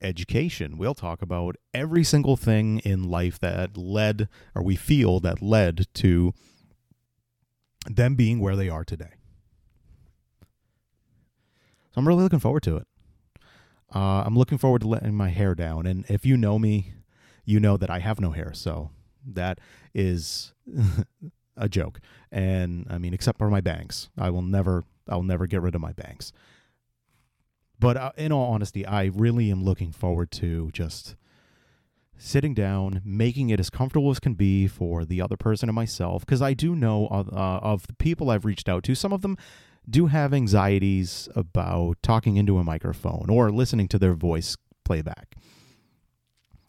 education. 0.00 0.78
We'll 0.78 0.94
talk 0.94 1.22
about 1.22 1.56
every 1.74 2.04
single 2.04 2.36
thing 2.36 2.78
in 2.80 3.04
life 3.04 3.38
that 3.40 3.76
led, 3.76 4.28
or 4.54 4.62
we 4.62 4.76
feel 4.76 5.20
that 5.20 5.42
led 5.42 5.86
to 5.94 6.32
them 7.86 8.14
being 8.14 8.40
where 8.40 8.56
they 8.56 8.68
are 8.68 8.84
today. 8.84 9.14
So 11.90 12.00
I'm 12.00 12.08
really 12.08 12.22
looking 12.22 12.40
forward 12.40 12.62
to 12.64 12.76
it. 12.76 12.86
Uh, 13.94 14.24
I'm 14.26 14.36
looking 14.36 14.58
forward 14.58 14.82
to 14.82 14.88
letting 14.88 15.14
my 15.14 15.28
hair 15.28 15.54
down. 15.54 15.86
And 15.86 16.04
if 16.08 16.26
you 16.26 16.36
know 16.36 16.58
me, 16.58 16.92
you 17.44 17.60
know 17.60 17.76
that 17.76 17.90
I 17.90 18.00
have 18.00 18.20
no 18.20 18.32
hair. 18.32 18.52
So 18.52 18.90
that 19.24 19.60
is 19.94 20.52
a 21.56 21.68
joke. 21.68 22.00
And 22.30 22.86
I 22.90 22.98
mean, 22.98 23.14
except 23.14 23.38
for 23.38 23.48
my 23.48 23.60
bangs, 23.60 24.10
I 24.18 24.30
will 24.30 24.42
never, 24.42 24.84
I'll 25.08 25.22
never 25.22 25.46
get 25.46 25.62
rid 25.62 25.74
of 25.74 25.80
my 25.80 25.92
bangs. 25.92 26.32
But 27.78 27.96
uh, 27.96 28.12
in 28.16 28.32
all 28.32 28.52
honesty, 28.52 28.86
I 28.86 29.04
really 29.04 29.50
am 29.50 29.62
looking 29.62 29.92
forward 29.92 30.30
to 30.32 30.70
just 30.72 31.16
sitting 32.18 32.54
down, 32.54 33.02
making 33.04 33.50
it 33.50 33.60
as 33.60 33.68
comfortable 33.68 34.10
as 34.10 34.18
can 34.18 34.34
be 34.34 34.66
for 34.66 35.04
the 35.04 35.20
other 35.20 35.36
person 35.36 35.68
and 35.68 35.76
myself. 35.76 36.24
Because 36.24 36.40
I 36.40 36.54
do 36.54 36.74
know 36.74 37.08
of, 37.08 37.28
uh, 37.32 37.60
of 37.62 37.86
the 37.86 37.94
people 37.94 38.30
I've 38.30 38.44
reached 38.44 38.68
out 38.68 38.82
to, 38.84 38.94
some 38.94 39.12
of 39.12 39.22
them 39.22 39.36
do 39.88 40.06
have 40.06 40.32
anxieties 40.32 41.28
about 41.36 41.98
talking 42.02 42.36
into 42.36 42.58
a 42.58 42.64
microphone 42.64 43.26
or 43.28 43.50
listening 43.50 43.88
to 43.88 43.98
their 43.98 44.14
voice 44.14 44.56
playback. 44.84 45.36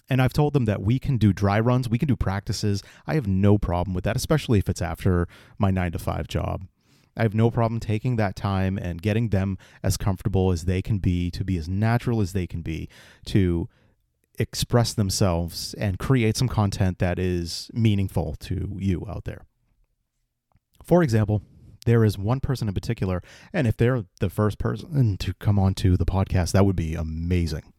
And 0.09 0.21
I've 0.21 0.33
told 0.33 0.53
them 0.53 0.65
that 0.65 0.81
we 0.81 0.99
can 0.99 1.17
do 1.17 1.33
dry 1.33 1.59
runs, 1.59 1.89
we 1.89 1.97
can 1.97 2.07
do 2.07 2.15
practices. 2.15 2.81
I 3.05 3.15
have 3.15 3.27
no 3.27 3.57
problem 3.57 3.93
with 3.93 4.03
that, 4.05 4.15
especially 4.15 4.59
if 4.59 4.69
it's 4.69 4.81
after 4.81 5.27
my 5.57 5.71
nine 5.71 5.91
to 5.93 5.99
five 5.99 6.27
job. 6.27 6.65
I 7.17 7.23
have 7.23 7.33
no 7.33 7.49
problem 7.49 7.79
taking 7.79 8.15
that 8.15 8.35
time 8.35 8.77
and 8.77 9.01
getting 9.01 9.29
them 9.29 9.57
as 9.81 9.97
comfortable 9.97 10.51
as 10.51 10.65
they 10.65 10.81
can 10.81 10.99
be, 10.99 11.31
to 11.31 11.43
be 11.43 11.57
as 11.57 11.67
natural 11.67 12.21
as 12.21 12.33
they 12.33 12.45
can 12.45 12.61
be, 12.61 12.87
to 13.25 13.67
express 14.37 14.93
themselves 14.93 15.73
and 15.73 15.97
create 15.97 16.37
some 16.37 16.47
content 16.47 16.99
that 16.99 17.17
is 17.17 17.71
meaningful 17.73 18.35
to 18.39 18.77
you 18.77 19.05
out 19.09 19.23
there. 19.25 19.41
For 20.83 21.01
example, 21.01 21.41
there 21.85 22.05
is 22.05 22.17
one 22.17 22.39
person 22.39 22.67
in 22.67 22.73
particular, 22.73 23.23
and 23.51 23.65
if 23.65 23.77
they're 23.77 24.03
the 24.19 24.29
first 24.29 24.59
person 24.59 25.17
to 25.17 25.33
come 25.33 25.57
onto 25.57 25.97
the 25.97 26.05
podcast, 26.05 26.51
that 26.51 26.65
would 26.65 26.75
be 26.75 26.93
amazing. 26.93 27.73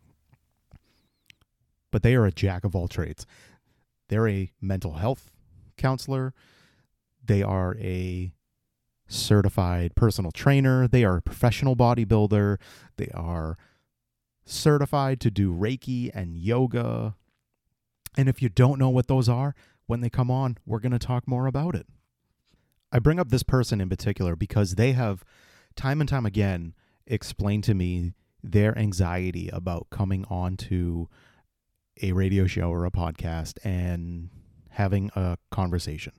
But 1.91 2.03
they 2.03 2.15
are 2.17 2.27
a 2.27 2.33
jack 2.33 2.65
of 2.65 2.75
all 2.75 2.89
trades. 2.89 3.25
They're 4.09 4.29
a 4.29 4.51
mental 4.61 4.95
health 4.95 5.31
counselor, 5.77 6.35
they 7.25 7.43
are 7.43 7.77
a 7.79 8.33
certified 9.09 9.95
personal 9.95 10.31
trainer. 10.31 10.87
They 10.87 11.05
are 11.05 11.17
a 11.17 11.23
professional 11.23 11.75
bodybuilder. 11.75 12.59
They 12.97 13.09
are 13.15 13.57
certified 14.45 15.21
to 15.21 15.31
do 15.31 15.53
Reiki 15.53 16.11
and 16.15 16.37
yoga. 16.37 17.17
And 18.17 18.29
if 18.29 18.41
you 18.43 18.49
don't 18.49 18.79
know 18.79 18.91
what 18.91 19.09
those 19.09 19.29
are, 19.29 19.55
when 19.87 20.01
they 20.01 20.11
come 20.11 20.31
on, 20.31 20.59
we're 20.67 20.81
going 20.81 20.93
to 20.93 20.99
talk 20.99 21.27
more 21.27 21.47
about 21.47 21.75
it. 21.75 21.87
I 22.93 22.99
bring 22.99 23.19
up 23.19 23.31
this 23.31 23.43
person 23.43 23.81
in 23.81 23.89
particular 23.89 24.37
because 24.37 24.75
they 24.75 24.93
have, 24.93 25.25
time 25.77 26.01
and 26.01 26.09
time 26.09 26.27
again, 26.27 26.75
explained 27.07 27.65
to 27.65 27.75
me 27.75 28.13
their 28.43 28.77
anxiety 28.79 29.49
about 29.53 29.89
coming 29.91 30.25
on 30.29 30.57
to 30.57 31.09
a 32.03 32.13
radio 32.13 32.47
show 32.47 32.71
or 32.71 32.85
a 32.85 32.91
podcast 32.91 33.59
and 33.65 34.31
having 34.71 35.11
a 35.17 35.37
conversation. 35.51 36.13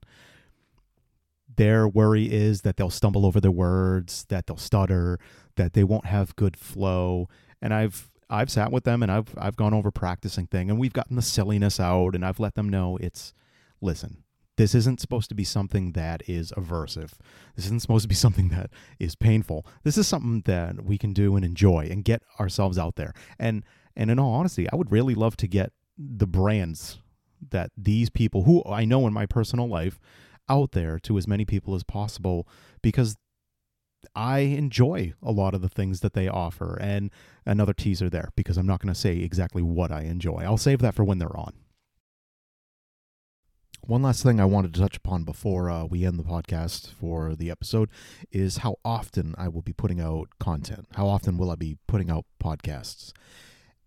Their 1.59 1.89
worry 1.89 2.31
is 2.31 2.61
that 2.61 2.77
they'll 2.77 2.89
stumble 2.89 3.25
over 3.25 3.41
their 3.41 3.51
words, 3.51 4.23
that 4.29 4.47
they'll 4.47 4.55
stutter, 4.55 5.19
that 5.57 5.73
they 5.73 5.83
won't 5.83 6.05
have 6.05 6.33
good 6.37 6.55
flow. 6.55 7.27
And 7.61 7.73
I've 7.73 8.09
I've 8.29 8.49
sat 8.49 8.71
with 8.71 8.85
them 8.85 9.03
and 9.03 9.11
I've 9.11 9.35
I've 9.37 9.57
gone 9.57 9.73
over 9.73 9.91
practicing 9.91 10.47
thing 10.47 10.69
and 10.69 10.79
we've 10.79 10.93
gotten 10.93 11.17
the 11.17 11.21
silliness 11.21 11.77
out 11.77 12.15
and 12.15 12.25
I've 12.25 12.39
let 12.39 12.55
them 12.55 12.69
know 12.69 12.97
it's 13.01 13.33
listen, 13.81 14.23
this 14.55 14.73
isn't 14.73 15.01
supposed 15.01 15.27
to 15.27 15.35
be 15.35 15.43
something 15.43 15.91
that 15.91 16.21
is 16.29 16.53
aversive. 16.53 17.11
This 17.57 17.65
isn't 17.65 17.81
supposed 17.81 18.03
to 18.03 18.07
be 18.07 18.15
something 18.25 18.47
that 18.49 18.69
is 18.97 19.15
painful. 19.15 19.67
This 19.83 19.97
is 19.97 20.07
something 20.07 20.43
that 20.45 20.85
we 20.85 20.97
can 20.97 21.11
do 21.11 21.35
and 21.35 21.43
enjoy 21.43 21.89
and 21.91 22.05
get 22.05 22.23
ourselves 22.39 22.77
out 22.77 22.95
there. 22.95 23.13
And 23.37 23.65
and 23.97 24.09
in 24.09 24.17
all 24.17 24.33
honesty, 24.33 24.69
I 24.71 24.77
would 24.77 24.93
really 24.93 25.13
love 25.13 25.35
to 25.35 25.47
get 25.47 25.73
the 25.97 26.25
brands 26.25 26.99
that 27.49 27.71
these 27.75 28.09
people 28.09 28.43
who 28.43 28.63
I 28.63 28.85
know 28.85 29.05
in 29.07 29.11
my 29.11 29.25
personal 29.25 29.67
life 29.67 29.99
out 30.49 30.71
there 30.71 30.99
to 30.99 31.17
as 31.17 31.27
many 31.27 31.45
people 31.45 31.75
as 31.75 31.83
possible 31.83 32.47
because 32.81 33.15
I 34.15 34.39
enjoy 34.39 35.13
a 35.21 35.31
lot 35.31 35.53
of 35.53 35.61
the 35.61 35.69
things 35.69 35.99
that 36.01 36.13
they 36.13 36.27
offer. 36.27 36.77
And 36.79 37.11
another 37.45 37.73
teaser 37.73 38.09
there 38.09 38.29
because 38.35 38.57
I'm 38.57 38.67
not 38.67 38.81
going 38.81 38.93
to 38.93 38.99
say 38.99 39.17
exactly 39.17 39.61
what 39.61 39.91
I 39.91 40.01
enjoy. 40.01 40.43
I'll 40.43 40.57
save 40.57 40.79
that 40.79 40.95
for 40.95 41.03
when 41.03 41.19
they're 41.19 41.35
on. 41.35 41.53
One 43.81 44.03
last 44.03 44.21
thing 44.21 44.39
I 44.39 44.45
wanted 44.45 44.73
to 44.73 44.79
touch 44.79 44.97
upon 44.97 45.23
before 45.23 45.69
uh, 45.69 45.85
we 45.85 46.05
end 46.05 46.19
the 46.19 46.23
podcast 46.23 46.93
for 46.93 47.35
the 47.35 47.49
episode 47.49 47.89
is 48.31 48.57
how 48.57 48.75
often 48.85 49.33
I 49.37 49.47
will 49.47 49.63
be 49.63 49.73
putting 49.73 49.99
out 49.99 50.27
content. 50.39 50.85
How 50.95 51.07
often 51.07 51.37
will 51.37 51.49
I 51.49 51.55
be 51.55 51.77
putting 51.87 52.11
out 52.11 52.25
podcasts? 52.43 53.13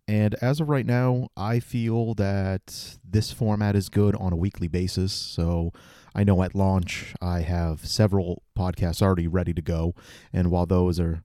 And 0.09 0.35
as 0.43 0.61
of 0.61 0.69
right 0.69 0.87
now, 0.87 1.29
I 1.37 1.61
feel 1.61 2.15
that 2.15 2.99
this 3.09 3.33
format 3.33 3.77
is 3.77 3.89
good 3.89 4.17
on 4.17 4.33
a 4.33 4.37
weekly 4.37 4.67
basis. 4.67 5.13
So 5.13 5.73
I 6.15 6.25
know 6.25 6.43
at 6.43 6.55
launch, 6.55 7.15
I 7.21 7.41
have 7.41 7.87
several 7.87 8.43
podcasts 8.57 9.03
already 9.03 9.27
ready 9.27 9.55
to 9.55 9.63
go. 9.63 9.95
And 10.33 10.51
while 10.51 10.67
those 10.67 11.01
are 11.01 11.23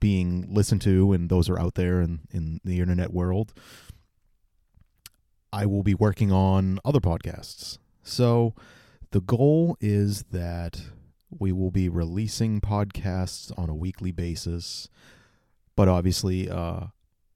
being 0.00 0.46
listened 0.52 0.82
to 0.82 1.12
and 1.12 1.28
those 1.28 1.48
are 1.48 1.58
out 1.58 1.74
there 1.74 2.00
in, 2.00 2.20
in 2.30 2.60
the 2.64 2.80
internet 2.80 3.12
world, 3.12 3.52
I 5.52 5.66
will 5.66 5.82
be 5.82 5.94
working 5.94 6.32
on 6.32 6.78
other 6.84 7.00
podcasts. 7.00 7.78
So 8.02 8.54
the 9.10 9.20
goal 9.20 9.76
is 9.80 10.24
that 10.32 10.80
we 11.30 11.52
will 11.52 11.70
be 11.70 11.88
releasing 11.88 12.60
podcasts 12.60 13.56
on 13.58 13.68
a 13.68 13.74
weekly 13.74 14.12
basis. 14.12 14.88
But 15.76 15.88
obviously, 15.88 16.48
uh, 16.50 16.86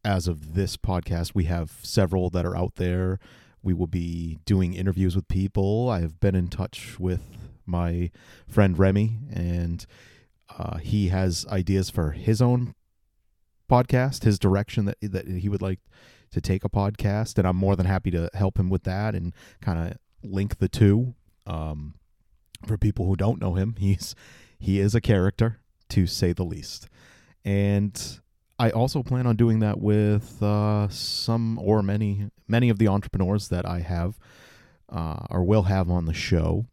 as 0.05 0.29
of 0.29 0.55
this 0.55 0.77
podcast, 0.77 1.35
we 1.35 1.45
have 1.45 1.73
several 1.83 2.31
that 2.31 2.47
are 2.47 2.57
out 2.57 2.77
there. 2.77 3.19
We 3.67 3.73
will 3.75 3.89
be 3.89 4.39
doing 4.45 4.75
interviews 4.75 5.17
with 5.17 5.27
people. 5.27 5.91
I 5.91 5.99
have 5.99 6.21
been 6.21 6.37
in 6.37 6.47
touch 6.47 7.01
with 7.01 7.23
my 7.67 8.13
friend 8.47 8.79
Remy, 8.79 9.19
and 9.33 9.85
uh, 10.57 10.77
he 10.77 11.09
has 11.09 11.45
ideas 11.49 11.91
for 11.91 12.13
his 12.13 12.41
own 12.41 12.77
podcast, 13.69 14.23
his 14.23 14.39
direction 14.39 14.85
that 14.85 14.99
that 15.03 15.27
he 15.27 15.49
would 15.49 15.63
like 15.63 15.81
to 16.31 16.41
take 16.41 16.65
a 16.65 16.69
podcast, 16.69 17.39
and 17.39 17.49
I'm 17.49 17.57
more 17.57 17.75
than 17.75 17.87
happy 17.87 18.13
to 18.13 18.31
help 18.35 18.57
him 18.57 18.71
with 18.71 18.85
that 18.85 19.17
and 19.17 19.35
kind 19.61 19.91
of 19.91 19.99
link 20.23 20.59
the 20.59 20.69
two. 20.69 21.17
Um, 21.45 21.95
for 22.69 22.79
people 22.79 23.07
who 23.07 23.17
don't 23.17 23.41
know 23.41 23.55
him, 23.55 23.75
he's 23.81 24.15
he 24.61 24.79
is 24.79 24.95
a 24.95 25.01
character 25.01 25.59
to 25.89 26.07
say 26.07 26.33
the 26.33 26.45
least, 26.45 26.89
and 27.45 28.21
I 28.59 28.71
also 28.71 29.03
plan 29.03 29.27
on 29.27 29.37
doing 29.37 29.59
that 29.61 29.81
with 29.81 30.43
uh, 30.43 30.89
some 30.89 31.59
or 31.59 31.83
many 31.83 32.31
many 32.49 32.69
of 32.69 32.79
the 32.79 32.89
entrepreneurs 32.89 33.49
that 33.49 33.67
I 33.67 33.81
have 33.81 34.19
uh, 34.89 35.27
or 35.31 35.45
will 35.45 35.65
have 35.65 35.91
on 35.91 36.07
the 36.07 36.15
show. 36.15 36.67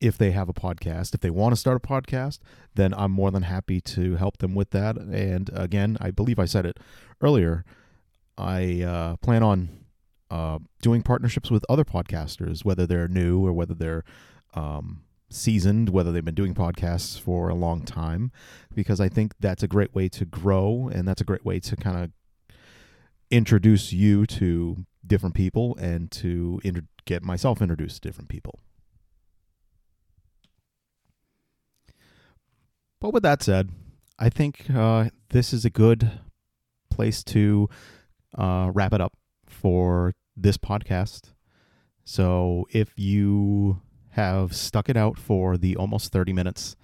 If 0.00 0.16
they 0.16 0.30
have 0.30 0.48
a 0.48 0.54
podcast, 0.54 1.14
if 1.14 1.20
they 1.20 1.28
want 1.28 1.52
to 1.52 1.60
start 1.60 1.76
a 1.76 1.86
podcast, 1.86 2.38
then 2.74 2.94
I'm 2.94 3.12
more 3.12 3.30
than 3.30 3.42
happy 3.42 3.82
to 3.82 4.16
help 4.16 4.38
them 4.38 4.54
with 4.54 4.70
that. 4.70 4.96
And 4.96 5.50
again, 5.52 5.98
I 6.00 6.10
believe 6.10 6.38
I 6.38 6.46
said 6.46 6.64
it 6.64 6.78
earlier. 7.20 7.66
I 8.38 8.82
uh, 8.82 9.16
plan 9.16 9.42
on 9.42 9.68
uh, 10.30 10.60
doing 10.80 11.02
partnerships 11.02 11.50
with 11.50 11.66
other 11.68 11.84
podcasters, 11.84 12.64
whether 12.64 12.86
they're 12.86 13.08
new 13.08 13.44
or 13.44 13.52
whether 13.52 13.74
they're 13.74 14.04
um, 14.54 15.02
seasoned, 15.30 15.88
whether 15.88 16.12
they've 16.12 16.24
been 16.24 16.34
doing 16.34 16.54
podcasts 16.54 17.18
for 17.18 17.48
a 17.48 17.54
long 17.54 17.82
time, 17.82 18.32
because 18.74 19.00
I 19.00 19.08
think 19.08 19.34
that's 19.40 19.62
a 19.62 19.68
great 19.68 19.94
way 19.94 20.08
to 20.10 20.24
grow 20.24 20.90
and 20.92 21.06
that's 21.06 21.20
a 21.20 21.24
great 21.24 21.44
way 21.44 21.60
to 21.60 21.76
kind 21.76 22.04
of 22.04 22.10
introduce 23.30 23.92
you 23.92 24.26
to 24.26 24.84
different 25.06 25.34
people 25.34 25.76
and 25.76 26.10
to 26.10 26.60
inter- 26.64 26.86
get 27.04 27.22
myself 27.22 27.62
introduced 27.62 28.02
to 28.02 28.08
different 28.08 28.28
people. 28.28 28.58
But 33.00 33.14
with 33.14 33.22
that 33.22 33.42
said, 33.42 33.70
I 34.18 34.28
think 34.28 34.68
uh, 34.68 35.08
this 35.30 35.52
is 35.52 35.64
a 35.64 35.70
good 35.70 36.20
place 36.90 37.24
to 37.24 37.68
uh, 38.36 38.70
wrap 38.74 38.92
it 38.92 39.00
up 39.00 39.14
for 39.46 40.12
this 40.36 40.58
podcast. 40.58 41.32
So 42.04 42.66
if 42.70 42.92
you 42.96 43.80
have 44.12 44.54
stuck 44.54 44.88
it 44.88 44.96
out 44.96 45.18
for 45.18 45.56
the 45.56 45.76
almost 45.76 46.12
30 46.12 46.32
minutes. 46.32 46.76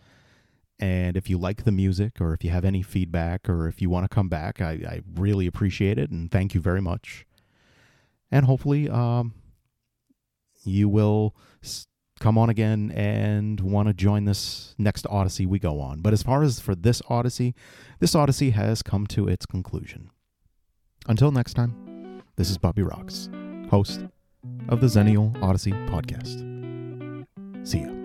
And 0.78 1.16
if 1.16 1.30
you 1.30 1.38
like 1.38 1.64
the 1.64 1.72
music 1.72 2.20
or 2.20 2.34
if 2.34 2.44
you 2.44 2.50
have 2.50 2.64
any 2.64 2.82
feedback 2.82 3.48
or 3.48 3.66
if 3.66 3.80
you 3.80 3.88
want 3.88 4.04
to 4.04 4.14
come 4.14 4.28
back, 4.28 4.60
I, 4.60 4.72
I 4.72 5.00
really 5.14 5.46
appreciate 5.46 5.98
it 5.98 6.10
and 6.10 6.30
thank 6.30 6.54
you 6.54 6.60
very 6.60 6.82
much. 6.82 7.26
And 8.30 8.44
hopefully, 8.44 8.88
um, 8.88 9.34
you 10.64 10.88
will 10.88 11.34
come 12.20 12.38
on 12.38 12.50
again 12.50 12.90
and 12.92 13.60
want 13.60 13.88
to 13.88 13.94
join 13.94 14.24
this 14.24 14.74
next 14.78 15.06
Odyssey 15.08 15.46
we 15.46 15.58
go 15.58 15.80
on. 15.80 16.00
But 16.00 16.12
as 16.12 16.22
far 16.22 16.42
as 16.42 16.60
for 16.60 16.74
this 16.74 17.00
Odyssey, 17.08 17.54
this 18.00 18.14
Odyssey 18.14 18.50
has 18.50 18.82
come 18.82 19.06
to 19.08 19.28
its 19.28 19.46
conclusion. 19.46 20.10
Until 21.08 21.30
next 21.30 21.54
time, 21.54 22.22
this 22.36 22.50
is 22.50 22.58
Bobby 22.58 22.82
Rocks, 22.82 23.28
host 23.70 24.06
of 24.68 24.80
the 24.80 24.86
Xennial 24.86 25.40
Odyssey 25.42 25.72
podcast. 25.72 26.55
See 27.66 27.80
ya. 27.80 27.95